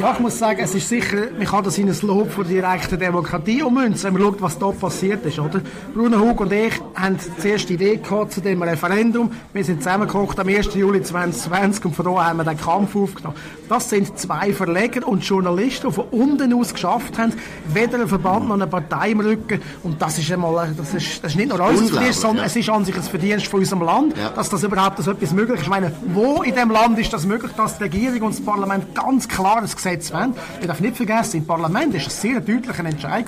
Ja, 0.00 0.12
ich 0.12 0.18
muss 0.20 0.38
sagen, 0.38 0.60
es 0.62 0.74
ist 0.74 0.88
sicher, 0.88 1.28
man 1.36 1.46
kann 1.46 1.64
das 1.64 1.76
in 1.78 1.88
ein 1.88 1.96
Lob 2.02 2.30
für 2.30 2.44
die 2.44 2.54
direkte 2.54 2.96
Demokratie 2.96 3.62
ummünzen, 3.62 4.04
wenn 4.04 4.14
man 4.14 4.22
schaut, 4.22 4.42
was 4.42 4.58
da 4.58 4.70
passiert 4.70 5.24
ist, 5.26 5.38
oder? 5.38 5.60
Bruno 5.94 6.18
Hug 6.20 6.40
und 6.40 6.52
ich 6.52 6.72
haben 6.94 7.18
die 7.42 7.72
Idee 7.74 7.96
gehabt 7.96 8.32
zu 8.32 8.40
dem 8.40 8.62
Referendum. 8.62 9.30
Wir 9.52 9.64
sind 9.64 9.82
zusammengekocht 9.82 10.38
am 10.40 10.48
1. 10.48 10.74
Juli 10.74 11.02
2020 11.02 11.84
und 11.84 11.94
von 11.94 12.04
da 12.04 12.24
haben 12.26 12.38
wir 12.38 12.44
den 12.44 12.58
Kampf 12.58 12.96
aufgenommen. 12.96 13.36
Das 13.68 13.90
sind 13.90 14.18
zwei 14.18 14.52
Verleger 14.52 15.06
und 15.06 15.24
Journalisten, 15.24 15.88
die 15.88 15.94
von 15.94 16.06
unten 16.10 16.54
aus 16.54 16.72
geschafft 16.72 17.18
haben, 17.18 17.34
weder 17.66 18.00
ein 18.00 18.08
Verband 18.08 18.48
noch 18.48 18.54
eine 18.54 18.66
Partei 18.66 19.10
im 19.10 19.20
Rücken. 19.20 19.60
Und 19.82 20.00
das 20.00 20.18
ist 20.18 20.32
einmal, 20.32 20.74
das 20.76 20.94
ist, 20.94 21.22
das 21.22 21.32
ist 21.32 21.36
nicht 21.36 21.50
nur 21.50 21.60
unser 21.60 21.84
Verdienst, 21.84 22.20
sondern 22.20 22.38
ja. 22.38 22.46
es 22.46 22.56
ist 22.56 22.68
an 22.70 22.84
sich 22.84 22.96
ein 22.96 23.02
Verdienst 23.02 23.46
von 23.48 23.60
unserem 23.60 23.82
Land, 23.82 24.16
ja. 24.16 24.30
dass 24.30 24.48
das 24.48 24.62
überhaupt 24.62 25.02
so 25.02 25.10
etwas 25.10 25.32
möglich 25.32 25.56
ist. 25.56 25.64
Ich 25.64 25.68
meine, 25.68 25.92
wo 26.06 26.42
in 26.42 26.54
dem 26.54 26.70
Land 26.70 26.98
ist 26.98 27.12
das 27.12 27.26
möglich, 27.26 27.52
dass 27.56 27.76
die 27.76 27.84
Regierung 27.84 28.22
und 28.22 28.34
das 28.34 28.44
Parlament 28.44 28.94
ganz 28.94 29.28
klar 29.28 29.57
klares 29.58 29.74
Gesetz 29.74 30.12
wollen. 30.12 30.34
Ich 30.60 30.66
darf 30.66 30.80
nicht 30.80 30.96
vergessen, 30.96 31.38
im 31.38 31.46
Parlament 31.46 31.92
war 31.92 32.00
es 32.00 32.20
sehr 32.20 32.40
deutlicher 32.40 32.84
Entscheid 32.84 33.26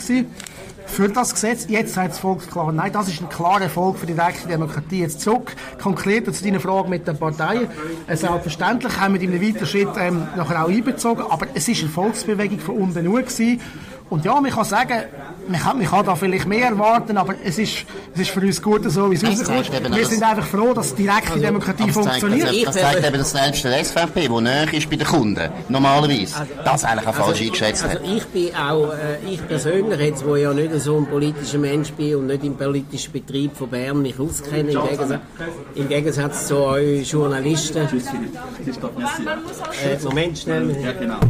für 0.87 1.09
das 1.09 1.35
Gesetz. 1.35 1.67
Jetzt 1.69 1.95
sagt 1.95 2.11
das 2.11 2.19
Volk 2.21 2.49
klar, 2.49 2.73
nein, 2.73 2.93
das 2.93 3.09
ist 3.09 3.21
ein 3.21 3.29
klarer 3.29 3.63
Erfolg 3.63 3.99
für 3.99 4.07
die 4.07 4.15
direkte 4.15 4.49
Demokratie. 4.49 5.01
Jetzt 5.01 5.21
zurück, 5.21 5.55
konkret 5.83 6.33
zu 6.35 6.45
deiner 6.45 6.61
Frage 6.61 6.89
mit 6.89 7.07
den 7.07 7.17
Parteien. 7.17 7.69
Äh, 8.07 8.17
selbstverständlich 8.17 8.99
haben 9.01 9.15
wir 9.15 9.21
in 9.21 9.33
einem 9.33 9.43
weiteren 9.43 9.67
Schritt 9.67 9.89
ähm, 9.99 10.27
nachher 10.37 10.65
auch 10.65 10.69
einbezogen, 10.69 11.25
aber 11.29 11.47
es 11.55 11.69
ist 11.69 11.81
eine 11.81 11.91
Volksbewegung 11.91 12.61
von 12.61 12.77
unten 12.77 13.05
nur 13.05 13.23
gewesen. 13.23 13.61
Und 14.09 14.25
ja, 14.25 14.41
man 14.41 14.51
kann 14.51 14.65
sagen, 14.65 15.05
man 15.51 15.61
kann, 15.61 15.79
man 15.79 15.87
kann 15.87 16.07
da 16.07 16.15
vielleicht 16.15 16.47
mehr 16.47 16.69
erwarten, 16.69 17.17
aber 17.17 17.35
es 17.45 17.59
ist, 17.59 17.85
es 18.15 18.21
ist 18.21 18.31
für 18.31 18.41
uns 18.41 18.63
gut 18.63 18.91
so, 18.91 19.11
wie 19.11 19.17
es 19.17 19.25
rauskommt. 19.25 19.95
Wir 19.95 20.07
sind 20.07 20.23
einfach 20.23 20.47
froh, 20.47 20.73
dass 20.73 20.95
direkte 20.95 21.33
also, 21.33 21.45
Demokratie 21.45 21.91
funktioniert. 21.91 22.67
Das, 22.67 22.75
das 22.75 22.83
zeigt 22.83 23.07
eben, 23.07 23.19
dass 23.19 23.31
selbst 23.31 23.65
der 23.65 23.85
SVP, 23.85 24.29
der 24.29 24.41
näher 24.41 24.73
ist 24.73 24.89
bei 24.89 24.97
den 24.97 25.07
Kunden, 25.07 25.51
normalerweise, 25.69 26.37
also, 26.41 26.53
das 26.65 26.85
eigentlich 26.85 27.07
auch 27.09 27.15
falsch 27.15 27.29
also, 27.41 27.45
eingeschätzt 27.45 27.85
hat. 27.85 28.01
Also 28.01 28.17
ich 28.17 28.27
bin 28.27 28.55
auch, 28.55 28.93
äh, 28.93 29.33
ich 29.33 29.47
persönlich 29.47 30.01
jetzt, 30.01 30.25
wo 30.25 30.37
ja 30.37 30.53
nicht 30.53 30.73
so 30.81 30.99
ein 30.99 31.07
politischer 31.07 31.59
Mensch 31.59 31.93
bin 31.93 32.17
und 32.17 32.27
nicht 32.27 32.45
im 32.45 32.57
politischen 32.57 33.13
Betrieb 33.13 33.57
von 33.57 33.69
Bern 33.69 34.03
mich 34.03 34.19
auskenne, 34.19 34.73
im 34.73 34.89
Gegensatz, 34.89 35.21
im 35.75 35.89
Gegensatz 35.89 36.47
zu 36.47 36.57
euch 36.59 37.11
Journalisten. 37.11 37.89
Äh, 39.83 40.05
Moment 40.05 40.39
schnell. 40.39 40.77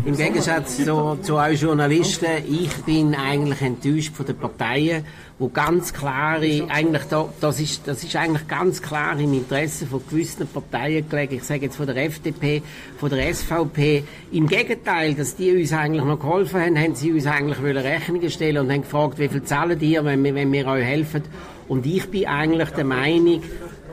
Im 0.04 0.16
Gegensatz 0.16 0.76
zu, 0.76 1.18
zu 1.22 1.36
euch 1.36 1.60
Journalisten, 1.60 2.26
ich 2.48 2.74
bin 2.84 3.14
eigentlich 3.14 3.60
enttäuscht 3.62 4.09
von 4.12 4.26
den 4.26 4.36
Parteien, 4.36 5.04
wo 5.38 5.48
ganz 5.48 5.92
klare, 5.92 6.66
eigentlich 6.68 7.04
da, 7.04 7.28
das 7.40 7.60
ist, 7.60 7.86
das 7.86 8.04
ist 8.04 8.14
eigentlich 8.16 8.46
ganz 8.48 8.82
klar 8.82 9.18
im 9.18 9.32
Interesse 9.32 9.86
von 9.86 10.02
gewissen 10.08 10.46
Parteien 10.46 11.08
gelegen. 11.08 11.36
Ich 11.36 11.44
sage 11.44 11.62
jetzt 11.62 11.76
von 11.76 11.86
der 11.86 11.96
FDP, 11.96 12.62
von 12.98 13.10
der 13.10 13.34
SVP. 13.34 14.04
Im 14.32 14.46
Gegenteil, 14.46 15.14
dass 15.14 15.36
die 15.36 15.52
uns 15.52 15.72
eigentlich 15.72 16.04
noch 16.04 16.20
geholfen 16.20 16.60
haben, 16.60 16.78
haben 16.78 16.94
sie 16.94 17.12
uns 17.12 17.26
eigentlich 17.26 17.60
Rechnungen 17.60 18.30
stellen 18.30 18.58
und 18.58 18.72
haben 18.72 18.82
gefragt, 18.82 19.18
wie 19.18 19.28
viel 19.28 19.42
zahlen 19.42 19.80
ihr, 19.80 20.04
wenn 20.04 20.22
wir, 20.22 20.34
wenn 20.34 20.52
wir 20.52 20.66
euch 20.66 20.84
helfen. 20.84 21.22
Und 21.68 21.86
ich 21.86 22.10
bin 22.10 22.26
eigentlich 22.26 22.70
der 22.70 22.84
Meinung, 22.84 23.42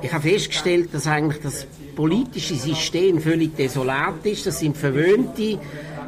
ich 0.01 0.13
habe 0.13 0.29
festgestellt, 0.29 0.93
dass 0.93 1.07
eigentlich 1.07 1.41
das 1.41 1.65
politische 1.95 2.55
System 2.55 3.19
völlig 3.19 3.55
desolat 3.55 4.23
ist. 4.25 4.45
Das 4.45 4.59
sind 4.59 4.77
verwöhnte 4.77 5.59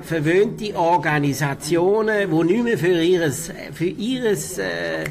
verwöhnte 0.01 0.75
Organisationen, 0.75 2.29
die 2.29 2.53
nicht 2.53 2.63
mehr 2.63 2.77
für 2.77 3.01
ihres, 3.01 3.51
für 3.73 3.85
ihres 3.85 4.57
äh, 4.57 5.05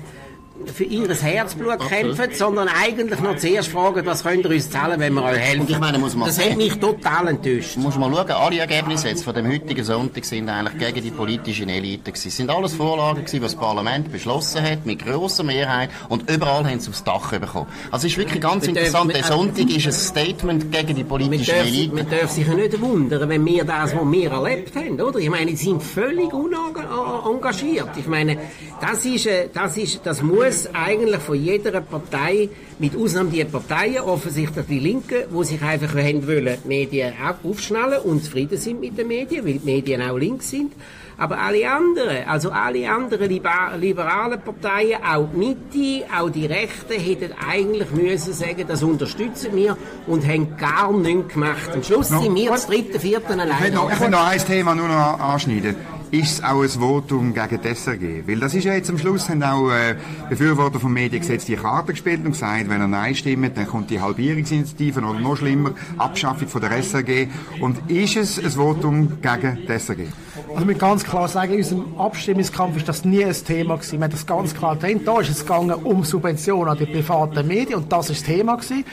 für 0.66 0.84
ihr 0.84 1.08
Herzblut 1.08 1.78
kämpfen, 1.88 2.30
sondern 2.32 2.68
eigentlich 2.68 3.20
noch 3.20 3.36
zuerst 3.36 3.68
fragen, 3.68 4.04
was 4.06 4.22
könnt 4.22 4.44
ihr 4.44 4.50
uns 4.50 4.70
zahlen, 4.70 5.00
wenn 5.00 5.14
wir 5.14 5.24
euch 5.24 5.38
helfen. 5.38 5.60
Und 5.62 5.70
ich 5.70 5.78
meine, 5.78 5.98
muss 5.98 6.14
man 6.14 6.28
das 6.28 6.38
hat 6.38 6.56
mich 6.56 6.78
total 6.78 7.28
enttäuscht. 7.28 7.76
Muss 7.76 7.96
man 7.96 8.12
schauen, 8.12 8.30
alle 8.30 8.58
Ergebnisse 8.58 9.08
jetzt 9.08 9.24
von 9.24 9.34
dem 9.34 9.50
heutigen 9.50 9.84
Sonntag 9.84 10.24
sind 10.24 10.48
eigentlich 10.48 10.78
gegen 10.78 11.02
die 11.04 11.10
politischen 11.10 11.68
Eliten 11.68 12.04
gewesen. 12.04 12.28
Es 12.28 12.36
sind 12.36 12.50
alles 12.50 12.74
Vorlagen 12.74 13.20
gewesen, 13.20 13.36
die 13.36 13.40
das 13.40 13.54
Parlament 13.54 14.10
beschlossen 14.12 14.62
hat, 14.62 14.84
mit 14.86 15.04
grosser 15.04 15.44
Mehrheit, 15.44 15.90
und 16.08 16.30
überall 16.30 16.64
haben 16.64 16.80
sie 16.80 16.90
aufs 16.90 17.04
Dach 17.04 17.30
bekommen. 17.30 17.66
Also 17.90 18.06
es 18.06 18.12
ist 18.12 18.18
wirklich 18.18 18.40
ganz 18.40 18.64
wir 18.64 18.70
interessant, 18.70 19.14
der 19.14 19.24
Sonntag 19.24 19.70
ist 19.70 19.86
ein 19.86 19.92
Statement 19.92 20.72
gegen 20.72 20.94
die 20.94 21.04
politischen 21.04 21.54
Eliten. 21.54 21.96
Man 21.96 22.10
darf 22.10 22.30
sich 22.30 22.46
ja 22.46 22.54
nicht 22.54 22.80
wundern, 22.80 23.28
wenn 23.28 23.44
wir 23.44 23.64
das, 23.64 23.94
was 23.94 24.10
wir 24.12 24.30
erlebt 24.30 24.74
haben, 24.76 25.00
oder? 25.00 25.18
Ich 25.18 25.30
meine, 25.30 25.50
sie 25.50 25.64
sind 25.64 25.82
völlig 25.82 26.32
unengagiert. 26.32 27.90
Ich 27.96 28.06
meine, 28.06 28.38
das 28.80 29.04
ist, 29.04 29.26
äh, 29.26 29.48
das 29.52 29.76
ist, 29.76 30.00
das 30.04 30.22
muss 30.22 30.47
muss 30.48 30.68
eigentlich 30.72 31.20
von 31.20 31.36
jeder 31.36 31.80
Partei, 31.82 32.48
mit 32.78 32.96
Ausnahme 32.96 33.30
der 33.30 33.44
Parteien, 33.44 34.00
offensichtlich 34.00 34.64
die 34.66 34.78
Linken, 34.78 35.24
die 35.30 35.44
sich 35.44 35.60
einfach 35.60 35.94
wollen, 35.94 36.58
die 36.64 36.68
Medien 36.68 37.12
aufschnallen 37.44 38.00
und 38.00 38.24
zufrieden 38.24 38.56
sind 38.56 38.80
mit 38.80 38.96
den 38.96 39.08
Medien, 39.08 39.44
weil 39.44 39.58
die 39.58 39.64
Medien 39.64 40.00
auch 40.00 40.16
links 40.16 40.48
sind. 40.50 40.72
Aber 41.18 41.38
alle 41.38 41.68
anderen, 41.68 42.26
also 42.26 42.50
alle 42.50 42.88
anderen 42.88 43.28
liberalen 43.28 44.40
Parteien, 44.40 45.02
auch 45.04 45.28
die 45.34 45.38
Mitte, 45.38 46.06
auch 46.16 46.30
die 46.30 46.46
Rechten, 46.46 46.98
hätten 46.98 47.34
eigentlich 47.46 47.90
müssen 47.90 48.32
sagen, 48.32 48.64
das 48.66 48.82
unterstützen 48.82 49.54
wir 49.54 49.76
und 50.06 50.26
haben 50.26 50.56
gar 50.56 50.92
nichts 50.92 51.34
gemacht. 51.34 51.70
Am 51.74 51.82
Schluss 51.82 52.10
no. 52.10 52.22
sind 52.22 52.34
wir 52.34 52.50
das 52.50 52.68
dritte, 52.68 53.00
vierte 53.00 53.32
allein. 53.32 53.50
Ich 53.50 53.64
will 53.64 53.70
noch, 53.72 53.92
ich 53.92 54.00
will 54.00 54.10
noch 54.10 54.26
ein 54.26 54.38
Thema 54.38 54.74
nur 54.74 54.88
noch 54.88 55.18
anschneiden 55.18 55.97
ist 56.10 56.32
es 56.32 56.44
auch 56.44 56.62
ein 56.62 56.68
Votum 56.68 57.34
gegen 57.34 57.60
das 57.62 57.84
SRG? 57.84 58.26
Weil 58.26 58.40
das 58.40 58.54
ist 58.54 58.64
ja 58.64 58.74
jetzt 58.74 58.90
am 58.90 58.98
Schluss, 58.98 59.28
haben 59.28 59.42
auch 59.42 59.70
äh, 59.70 59.96
Befürworter 60.28 60.80
vom 60.80 60.92
Mediengesetz 60.92 61.44
die 61.44 61.56
Karte 61.56 61.92
gespielt 61.92 62.24
und 62.24 62.32
gesagt, 62.32 62.68
wenn 62.68 62.80
er 62.80 62.88
Nein 62.88 63.14
stimmt, 63.14 63.56
dann 63.56 63.66
kommt 63.66 63.90
die 63.90 64.00
Halbierungsinitiative 64.00 65.00
oder 65.00 65.18
noch 65.18 65.36
schlimmer, 65.36 65.72
Abschaffung 65.96 66.48
von 66.48 66.60
der 66.60 66.82
SRG. 66.82 67.28
Und 67.60 67.90
ist 67.90 68.16
es 68.16 68.38
ein 68.38 68.50
Votum 68.50 69.20
gegen 69.20 69.66
das 69.66 69.86
SRG? 69.86 70.06
Also 70.54 70.66
wir 70.66 70.74
ganz 70.74 71.04
klar 71.04 71.28
sagen, 71.28 71.52
in 71.52 71.58
unserem 71.58 71.98
Abstimmungskampf 71.98 72.76
ist 72.76 72.88
das 72.88 73.04
nie 73.04 73.24
ein 73.24 73.32
Thema 73.32 73.76
gewesen. 73.76 73.98
Wir 73.98 74.04
haben 74.04 74.12
das 74.12 74.26
ganz 74.26 74.54
klar 74.54 74.74
getrennt. 74.76 75.06
Da 75.06 75.20
ist 75.20 75.30
es 75.30 75.40
gegangen 75.40 75.72
um 75.72 76.04
Subventionen 76.04 76.68
an 76.68 76.78
die 76.78 76.86
privaten 76.86 77.46
Medien 77.46 77.80
und 77.80 77.92
das 77.92 78.10
ist 78.10 78.20
das 78.20 78.34
Thema 78.34 78.56
gewesen. 78.56 78.84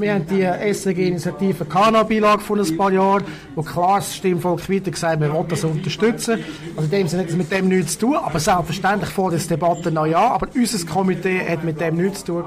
Wir 0.00 0.14
haben 0.14 0.26
die 0.26 0.42
SRG-Initiative 0.42 1.66
Cannabis 1.66 2.22
von 2.42 2.58
ein 2.58 2.76
paar 2.76 2.90
Jahren, 2.90 3.24
wo 3.54 3.62
klar 3.62 3.96
das 3.96 4.16
Stimmvolk 4.16 4.68
weiter 4.70 4.90
gesagt 4.90 5.20
wir 5.20 5.32
wollen 5.32 5.48
das 5.48 5.62
unterstützen. 5.62 6.42
Also 6.74 6.84
in 6.84 6.90
dem 6.90 7.08
Sinne 7.08 7.22
hat 7.22 7.30
es 7.30 7.36
mit 7.36 7.52
dem 7.52 7.68
nichts 7.68 7.92
zu 7.92 8.06
tun, 8.06 8.16
aber 8.16 8.40
selbstverständlich 8.40 9.10
vor 9.10 9.30
der 9.30 9.40
Debatte 9.40 9.90
noch 9.90 10.06
ja, 10.06 10.30
aber 10.30 10.48
unser 10.54 10.86
Komitee 10.86 11.46
hat 11.46 11.64
mit 11.64 11.80
dem 11.80 11.96
nichts 11.96 12.20
zu 12.20 12.26
tun. 12.26 12.44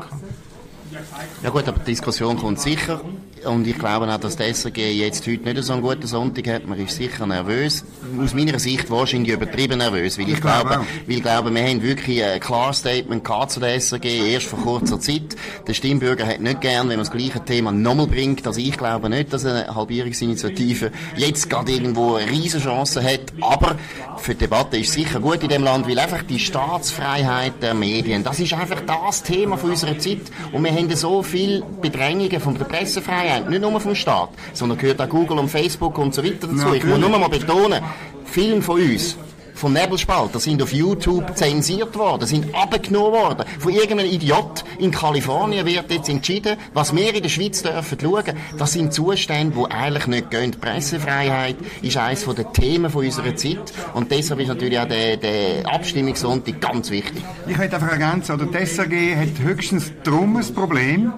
Ja 1.43 1.49
gut, 1.51 1.67
aber 1.67 1.79
die 1.79 1.91
Diskussion 1.91 2.37
kommt 2.37 2.59
sicher. 2.59 3.01
Und 3.45 3.67
ich 3.67 3.77
glaube 3.77 4.07
auch, 4.07 4.19
dass 4.19 4.37
der 4.37 4.53
SRG 4.53 4.91
jetzt 4.91 5.27
heute 5.27 5.43
nicht 5.43 5.63
so 5.63 5.73
einen 5.73 5.81
guten 5.81 6.07
Sonntag 6.07 6.47
hat. 6.47 6.67
Man 6.67 6.79
ist 6.79 6.95
sicher 6.95 7.25
nervös. 7.25 7.83
Aus 8.21 8.33
meiner 8.33 8.59
Sicht 8.59 8.89
wahrscheinlich 8.89 9.33
übertrieben 9.33 9.79
nervös. 9.79 10.17
Weil 10.17 10.27
ich, 10.27 10.35
ich 10.35 10.41
glaube, 10.41 10.69
glaube 10.69 10.85
weil 11.07 11.15
ich 11.15 11.21
glaube, 11.21 11.53
wir 11.53 11.63
haben 11.63 11.81
wirklich 11.81 12.23
ein 12.23 12.39
klares 12.39 12.77
Statement 12.79 13.27
zu 13.47 13.59
der 13.59 13.79
SRG, 13.79 14.31
erst 14.31 14.47
vor 14.47 14.59
kurzer 14.59 14.99
Zeit. 14.99 15.35
Der 15.67 15.73
Stimmbürger 15.73 16.25
hat 16.25 16.39
nicht 16.39 16.61
gern, 16.61 16.89
wenn 16.89 16.97
man 16.97 17.05
das 17.05 17.11
gleiche 17.11 17.43
Thema 17.43 17.71
nochmal 17.71 18.07
bringt. 18.07 18.45
Also 18.47 18.59
ich 18.59 18.77
glaube 18.77 19.09
nicht, 19.09 19.33
dass 19.33 19.45
eine 19.45 19.73
Halbierungsinitiative 19.73 20.91
jetzt 21.17 21.49
gerade 21.49 21.71
irgendwo 21.71 22.15
eine 22.15 22.29
riesen 22.29 22.61
Chance 22.61 23.03
hat. 23.03 23.33
Aber 23.41 23.75
für 24.17 24.33
die 24.33 24.39
Debatte 24.39 24.77
ist 24.77 24.93
sicher 24.93 25.19
gut 25.19 25.43
in 25.43 25.49
dem 25.49 25.63
Land, 25.63 25.87
weil 25.87 25.99
einfach 25.99 26.23
die 26.23 26.39
Staatsfreiheit 26.39 27.61
der 27.61 27.73
Medien, 27.73 28.23
das 28.23 28.39
ist 28.39 28.53
einfach 28.53 28.81
das 28.81 29.23
Thema 29.23 29.57
von 29.57 29.71
unserer 29.71 29.97
Zeit. 29.97 30.21
Und 30.51 30.63
wir 30.63 30.71
haben 30.71 30.93
so 30.95 31.23
viele 31.23 31.63
Bedrängungen 31.81 32.39
von 32.39 32.57
der 32.57 32.65
Pressefreiheit 32.65 33.32
haben, 33.33 33.49
nicht 33.49 33.61
nur 33.61 33.79
vom 33.79 33.95
Staat, 33.95 34.29
sondern 34.53 34.77
gehört 34.77 35.01
auch 35.01 35.09
Google 35.09 35.39
und 35.39 35.49
Facebook 35.49 35.97
und 35.97 36.13
so 36.13 36.23
weiter 36.23 36.47
dazu. 36.47 36.67
Ja, 36.67 36.73
ich 36.73 36.83
muss 36.83 36.99
nur 36.99 37.09
mal 37.09 37.29
betonen, 37.29 37.81
Film 38.25 38.61
von 38.61 38.81
uns, 38.81 39.17
vom 39.55 39.73
Nebelspalter 39.73 40.39
sind 40.39 40.61
auf 40.61 40.73
YouTube 40.73 41.37
zensiert 41.37 41.95
worden, 41.95 42.27
sind 42.27 42.53
abgenommen 42.53 43.13
worden. 43.13 43.45
Von 43.59 43.71
irgendeinem 43.71 44.11
Idiot 44.11 44.63
in 44.79 44.91
Kalifornien 44.91 45.65
wird 45.65 45.91
jetzt 45.91 46.09
entschieden, 46.09 46.57
was 46.73 46.95
wir 46.95 47.13
in 47.13 47.21
der 47.21 47.29
Schweiz 47.29 47.61
dürfen 47.61 47.97
schauen. 48.01 48.33
Das 48.57 48.73
sind 48.73 48.93
Zustände, 48.93 49.55
die 49.55 49.71
eigentlich 49.71 50.07
nicht 50.07 50.31
gehen. 50.31 50.51
Die 50.51 50.57
Pressefreiheit 50.57 51.55
ist 51.81 51.97
eines 51.97 52.25
der 52.25 52.51
Themen 52.51 52.91
unserer 52.91 53.35
Zeit 53.35 53.73
und 53.93 54.11
deshalb 54.11 54.39
ist 54.39 54.47
natürlich 54.47 54.79
auch 54.79 54.87
der, 54.87 55.17
der 55.17 55.65
Abstimmungssonntag 55.71 56.59
ganz 56.59 56.89
wichtig. 56.89 57.23
Ich 57.47 57.57
möchte 57.57 57.75
einfach 57.75 57.91
ergänzen, 57.91 58.33
oder 58.33 58.45
die 58.45 58.65
SRG 58.65 59.15
hat 59.15 59.39
höchstens 59.39 59.91
darum 60.03 60.35
ein 60.35 60.53
Problem, 60.53 61.13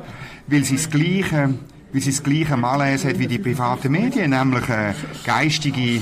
weil 0.47 0.63
sie 0.63 0.75
das 0.75 0.89
Gleiche 0.89 1.55
weil 1.91 2.01
sie 2.01 2.11
das 2.11 2.23
gleiche 2.23 2.57
Malaise 2.57 3.09
hat 3.09 3.19
wie 3.19 3.27
die 3.27 3.39
privaten 3.39 3.91
Medien, 3.91 4.31
nämlich 4.31 4.69
eine 4.69 4.95
geistige, 5.25 6.01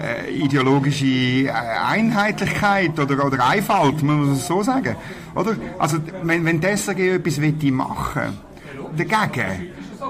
äh, 0.00 0.30
ideologische 0.34 1.06
äh, 1.46 1.50
Einheitlichkeit 1.50 2.98
oder, 2.98 3.24
oder 3.24 3.46
Einfalt, 3.46 4.02
muss 4.02 4.26
man 4.26 4.34
so 4.34 4.62
sagen. 4.62 4.96
Oder? 5.34 5.56
Also, 5.78 5.98
wenn, 6.22 6.44
wenn 6.44 6.60
die 6.60 6.76
SRG 6.76 7.16
etwas 7.16 7.38
machen 7.70 8.38
dagegen, 8.96 9.68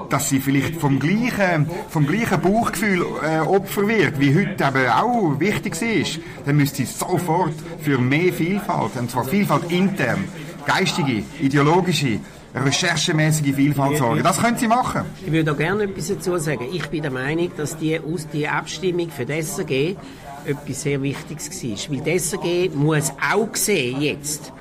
dass 0.09 0.29
sie 0.29 0.39
vielleicht 0.39 0.75
vom 0.75 0.99
gleichen, 0.99 1.69
vom 1.89 2.05
gleichen 2.05 2.41
Bauchgefühl 2.41 3.05
äh, 3.23 3.39
Opfer 3.39 3.87
wird, 3.87 4.19
wie 4.19 4.35
heute 4.35 4.63
eben 4.63 4.89
auch 4.89 5.39
wichtig 5.39 5.81
ist, 5.81 6.19
dann 6.45 6.57
müsste 6.57 6.77
sie 6.77 6.85
sofort 6.85 7.53
für 7.81 7.97
mehr 7.97 8.33
Vielfalt, 8.33 8.95
und 8.97 9.09
zwar 9.09 9.25
Vielfalt 9.25 9.71
intern, 9.71 10.25
geistige, 10.65 11.23
ideologische, 11.39 12.19
recherchemäßige 12.55 13.55
Vielfalt 13.55 13.97
sorgen. 13.97 14.23
Das 14.23 14.41
können 14.41 14.57
Sie 14.57 14.67
machen. 14.67 15.01
Ich 15.25 15.31
würde 15.31 15.51
auch 15.51 15.57
gerne 15.57 15.83
etwas 15.83 16.07
dazu 16.07 16.37
sagen. 16.37 16.67
Ich 16.71 16.87
bin 16.87 17.01
der 17.01 17.11
Meinung, 17.11 17.51
dass 17.57 17.77
die, 17.77 17.99
die 18.33 18.47
Abstimmung 18.47 19.09
für 19.09 19.25
das 19.25 19.55
SRG 19.55 19.95
etwas 20.45 20.81
sehr 20.81 21.01
Wichtiges 21.01 21.49
war. 21.49 21.95
Weil 21.95 22.13
das 22.13 22.29
SRG 22.29 22.69
muss 22.73 23.11
auch 23.31 23.55
sehen 23.55 24.01
jetzt, 24.01 24.53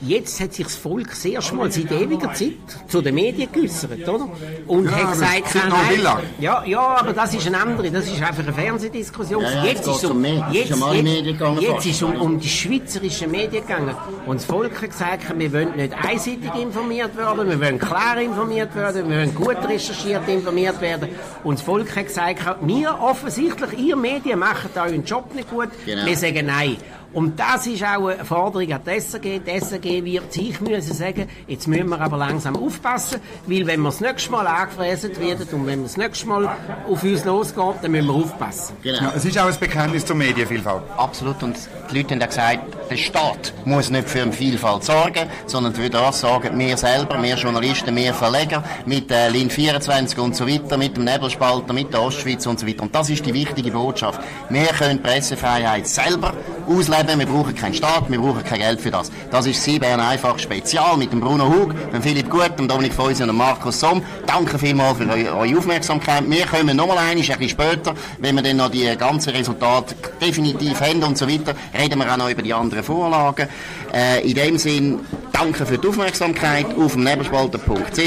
Jetzt 0.00 0.40
hat 0.40 0.54
sich 0.54 0.64
das 0.64 0.76
Volk 0.76 1.08
das 1.08 1.24
erste 1.24 1.56
Mal 1.56 1.72
seit 1.72 1.90
ewiger 1.90 2.32
Zeit 2.32 2.52
zu 2.86 3.02
den 3.02 3.16
Medien 3.16 3.50
geäußert, 3.50 4.08
oder? 4.08 4.28
Und 4.68 4.84
ja, 4.84 4.92
hat 4.92 5.12
gesagt, 5.12 5.44
kann 5.52 5.70
nein, 5.70 6.00
ja, 6.38 6.64
ja, 6.64 6.80
aber 6.80 7.12
das 7.12 7.34
ist 7.34 7.48
eine 7.48 7.58
andere, 7.58 7.90
das 7.90 8.06
ist 8.06 8.22
einfach 8.22 8.44
eine 8.44 8.52
Fernsehdiskussion. 8.52 9.42
Ja, 9.42 9.50
ja, 9.50 9.64
jetzt 9.64 9.88
ist 9.88 10.04
um, 10.04 10.24
jetzt, 10.24 10.70
jetzt, 10.70 11.60
jetzt 11.60 11.86
ist 11.86 12.02
um, 12.04 12.14
um 12.14 12.38
die 12.38 12.48
schweizerischen 12.48 13.32
Medien 13.32 13.66
gegangen. 13.66 13.96
Und 14.24 14.36
das 14.36 14.44
Volk 14.44 14.80
hat 14.82 14.90
gesagt, 14.90 15.36
wir 15.36 15.52
wollen 15.52 15.76
nicht 15.76 15.92
einseitig 15.92 16.54
informiert 16.54 17.16
werden, 17.16 17.50
wir 17.50 17.60
wollen 17.60 17.78
klar 17.80 18.20
informiert 18.20 18.74
werden, 18.76 19.10
wir 19.10 19.16
wollen 19.16 19.34
gut 19.34 19.68
recherchiert 19.68 20.28
informiert 20.28 20.80
werden. 20.80 21.08
Und 21.42 21.58
das 21.58 21.62
Volk 21.64 21.96
hat 21.96 22.06
gesagt, 22.06 22.38
wir 22.62 23.00
offensichtlich, 23.00 23.76
ihr 23.78 23.96
Medien 23.96 24.38
macht 24.38 24.76
euren 24.76 25.04
Job 25.04 25.34
nicht 25.34 25.50
gut, 25.50 25.70
genau. 25.84 26.06
wir 26.06 26.16
sagen 26.16 26.46
nein. 26.46 26.76
Und 27.12 27.40
das 27.40 27.66
ist 27.66 27.82
auch 27.82 28.08
eine 28.08 28.24
Forderung 28.24 28.72
an 28.72 28.80
die 28.84 29.00
SRG. 29.00 29.40
Die 29.40 29.60
SRG 29.60 30.04
wird 30.04 30.32
sich 30.32 30.60
müssen 30.60 30.94
sagen, 30.94 31.28
jetzt 31.46 31.66
müssen 31.66 31.88
wir 31.88 32.00
aber 32.00 32.18
langsam 32.18 32.56
aufpassen, 32.56 33.20
weil 33.46 33.66
wenn 33.66 33.80
wir 33.80 33.88
das 33.88 34.00
nächste 34.00 34.30
Mal 34.30 34.46
angefräset 34.46 35.18
werden 35.18 35.48
und 35.52 35.66
wenn 35.66 35.78
wir 35.80 35.84
das 35.84 35.96
nächste 35.96 36.26
Mal 36.26 36.56
auf 36.86 37.02
uns 37.02 37.24
losgeht, 37.24 37.76
dann 37.82 37.90
müssen 37.92 38.08
wir 38.08 38.14
aufpassen. 38.14 38.76
Genau. 38.82 39.00
Ja, 39.00 39.12
es 39.16 39.24
ist 39.24 39.38
auch 39.38 39.46
ein 39.46 39.56
Bekenntnis 39.58 40.04
zur 40.04 40.16
Medienvielfalt. 40.16 40.82
Absolut. 40.96 41.42
Und 41.42 41.56
Die 41.90 41.96
Leute 41.96 42.14
haben 42.14 42.26
gesagt, 42.26 42.90
der 42.90 42.96
Staat 42.96 43.54
muss 43.64 43.88
nicht 43.88 44.10
für 44.10 44.20
eine 44.20 44.32
Vielfalt 44.32 44.84
sorgen, 44.84 45.26
sondern 45.46 45.74
für 45.74 45.88
das 45.88 46.20
sorgen 46.20 46.58
wir 46.58 46.76
selber, 46.76 47.22
wir 47.22 47.34
Journalisten, 47.36 47.96
wir 47.96 48.12
Verleger, 48.12 48.62
mit 48.84 49.10
äh, 49.10 49.30
Lin 49.30 49.48
24 49.48 50.18
und 50.18 50.36
so 50.36 50.46
weiter, 50.46 50.76
mit 50.76 50.98
dem 50.98 51.04
Nebelspalter, 51.04 51.72
mit 51.72 51.92
der 51.92 52.02
Ostschweiz 52.02 52.46
und 52.46 52.60
so 52.60 52.66
weiter. 52.66 52.82
Und 52.82 52.94
das 52.94 53.08
ist 53.08 53.24
die 53.24 53.32
wichtige 53.32 53.70
Botschaft. 53.70 54.20
Wir 54.50 54.66
können 54.66 55.02
Pressefreiheit 55.02 55.86
selber 55.86 56.34
ausleben, 56.66 57.07
wir 57.16 57.26
brauchen 57.26 57.54
keinen 57.54 57.74
Staat, 57.74 58.10
wir 58.10 58.18
brauchen 58.18 58.44
kein 58.44 58.58
Geld 58.58 58.80
für 58.80 58.90
das. 58.90 59.10
Das 59.30 59.46
ist 59.46 59.62
Sie 59.62 59.78
Bern 59.78 60.00
einfach 60.00 60.38
spezial 60.38 60.96
mit 60.96 61.12
dem 61.12 61.20
Bruno 61.20 61.48
Hug, 61.48 61.74
dem 61.92 62.02
Philipp 62.02 62.28
Gut, 62.28 62.58
dem 62.58 62.68
Dominik 62.68 62.92
Feusi 62.92 63.22
und 63.22 63.28
dem 63.28 63.36
Markus 63.36 63.80
Somm. 63.80 64.02
Danke 64.26 64.58
vielmals 64.58 64.98
für 64.98 65.08
eure 65.08 65.56
Aufmerksamkeit. 65.56 66.28
Wir 66.28 66.46
kommen 66.46 66.76
nochmal 66.76 66.98
ein, 66.98 67.10
ein 67.10 67.16
bisschen 67.16 67.48
später, 67.48 67.94
wenn 68.18 68.34
wir 68.34 68.42
dann 68.42 68.56
noch 68.56 68.70
die 68.70 68.94
ganzen 68.96 69.30
Resultate 69.30 69.94
definitiv 70.20 70.80
haben 70.80 71.02
und 71.02 71.16
so 71.16 71.28
weiter, 71.28 71.54
reden 71.78 71.98
wir 71.98 72.12
auch 72.12 72.16
noch 72.16 72.30
über 72.30 72.42
die 72.42 72.52
anderen 72.52 72.82
Vorlagen. 72.82 73.48
Äh, 73.94 74.28
in 74.28 74.34
dem 74.34 74.58
Sinn, 74.58 75.00
danke 75.32 75.64
für 75.64 75.78
die 75.78 75.88
Aufmerksamkeit 75.88 76.66
auf 76.76 76.92
dem 76.92 77.04
nebelspalter.ch. 77.04 77.98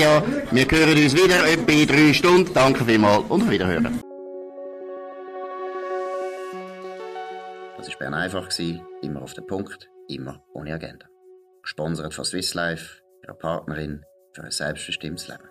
Wir 0.51 0.65
hören 0.69 1.03
uns 1.03 1.15
wieder 1.15 1.47
etwa 1.47 1.71
in 1.71 1.87
drei 1.87 2.13
Stunden. 2.13 2.53
Danke 2.53 2.85
vielmals 2.85 3.23
und 3.29 3.43
auf 3.43 3.49
Wiederhören. 3.49 4.10
Bern 8.11 8.21
einfach, 8.21 8.49
immer 9.01 9.21
auf 9.21 9.33
den 9.33 9.47
Punkt, 9.47 9.89
immer 10.09 10.43
ohne 10.53 10.73
Agenda. 10.73 11.07
Gesponsert 11.61 12.13
von 12.13 12.25
Swiss 12.25 12.53
Life, 12.53 13.01
ihrer 13.23 13.35
Partnerin 13.35 14.03
für 14.33 14.43
ein 14.43 14.51
selbstbestimmtes 14.51 15.29
Leben. 15.29 15.50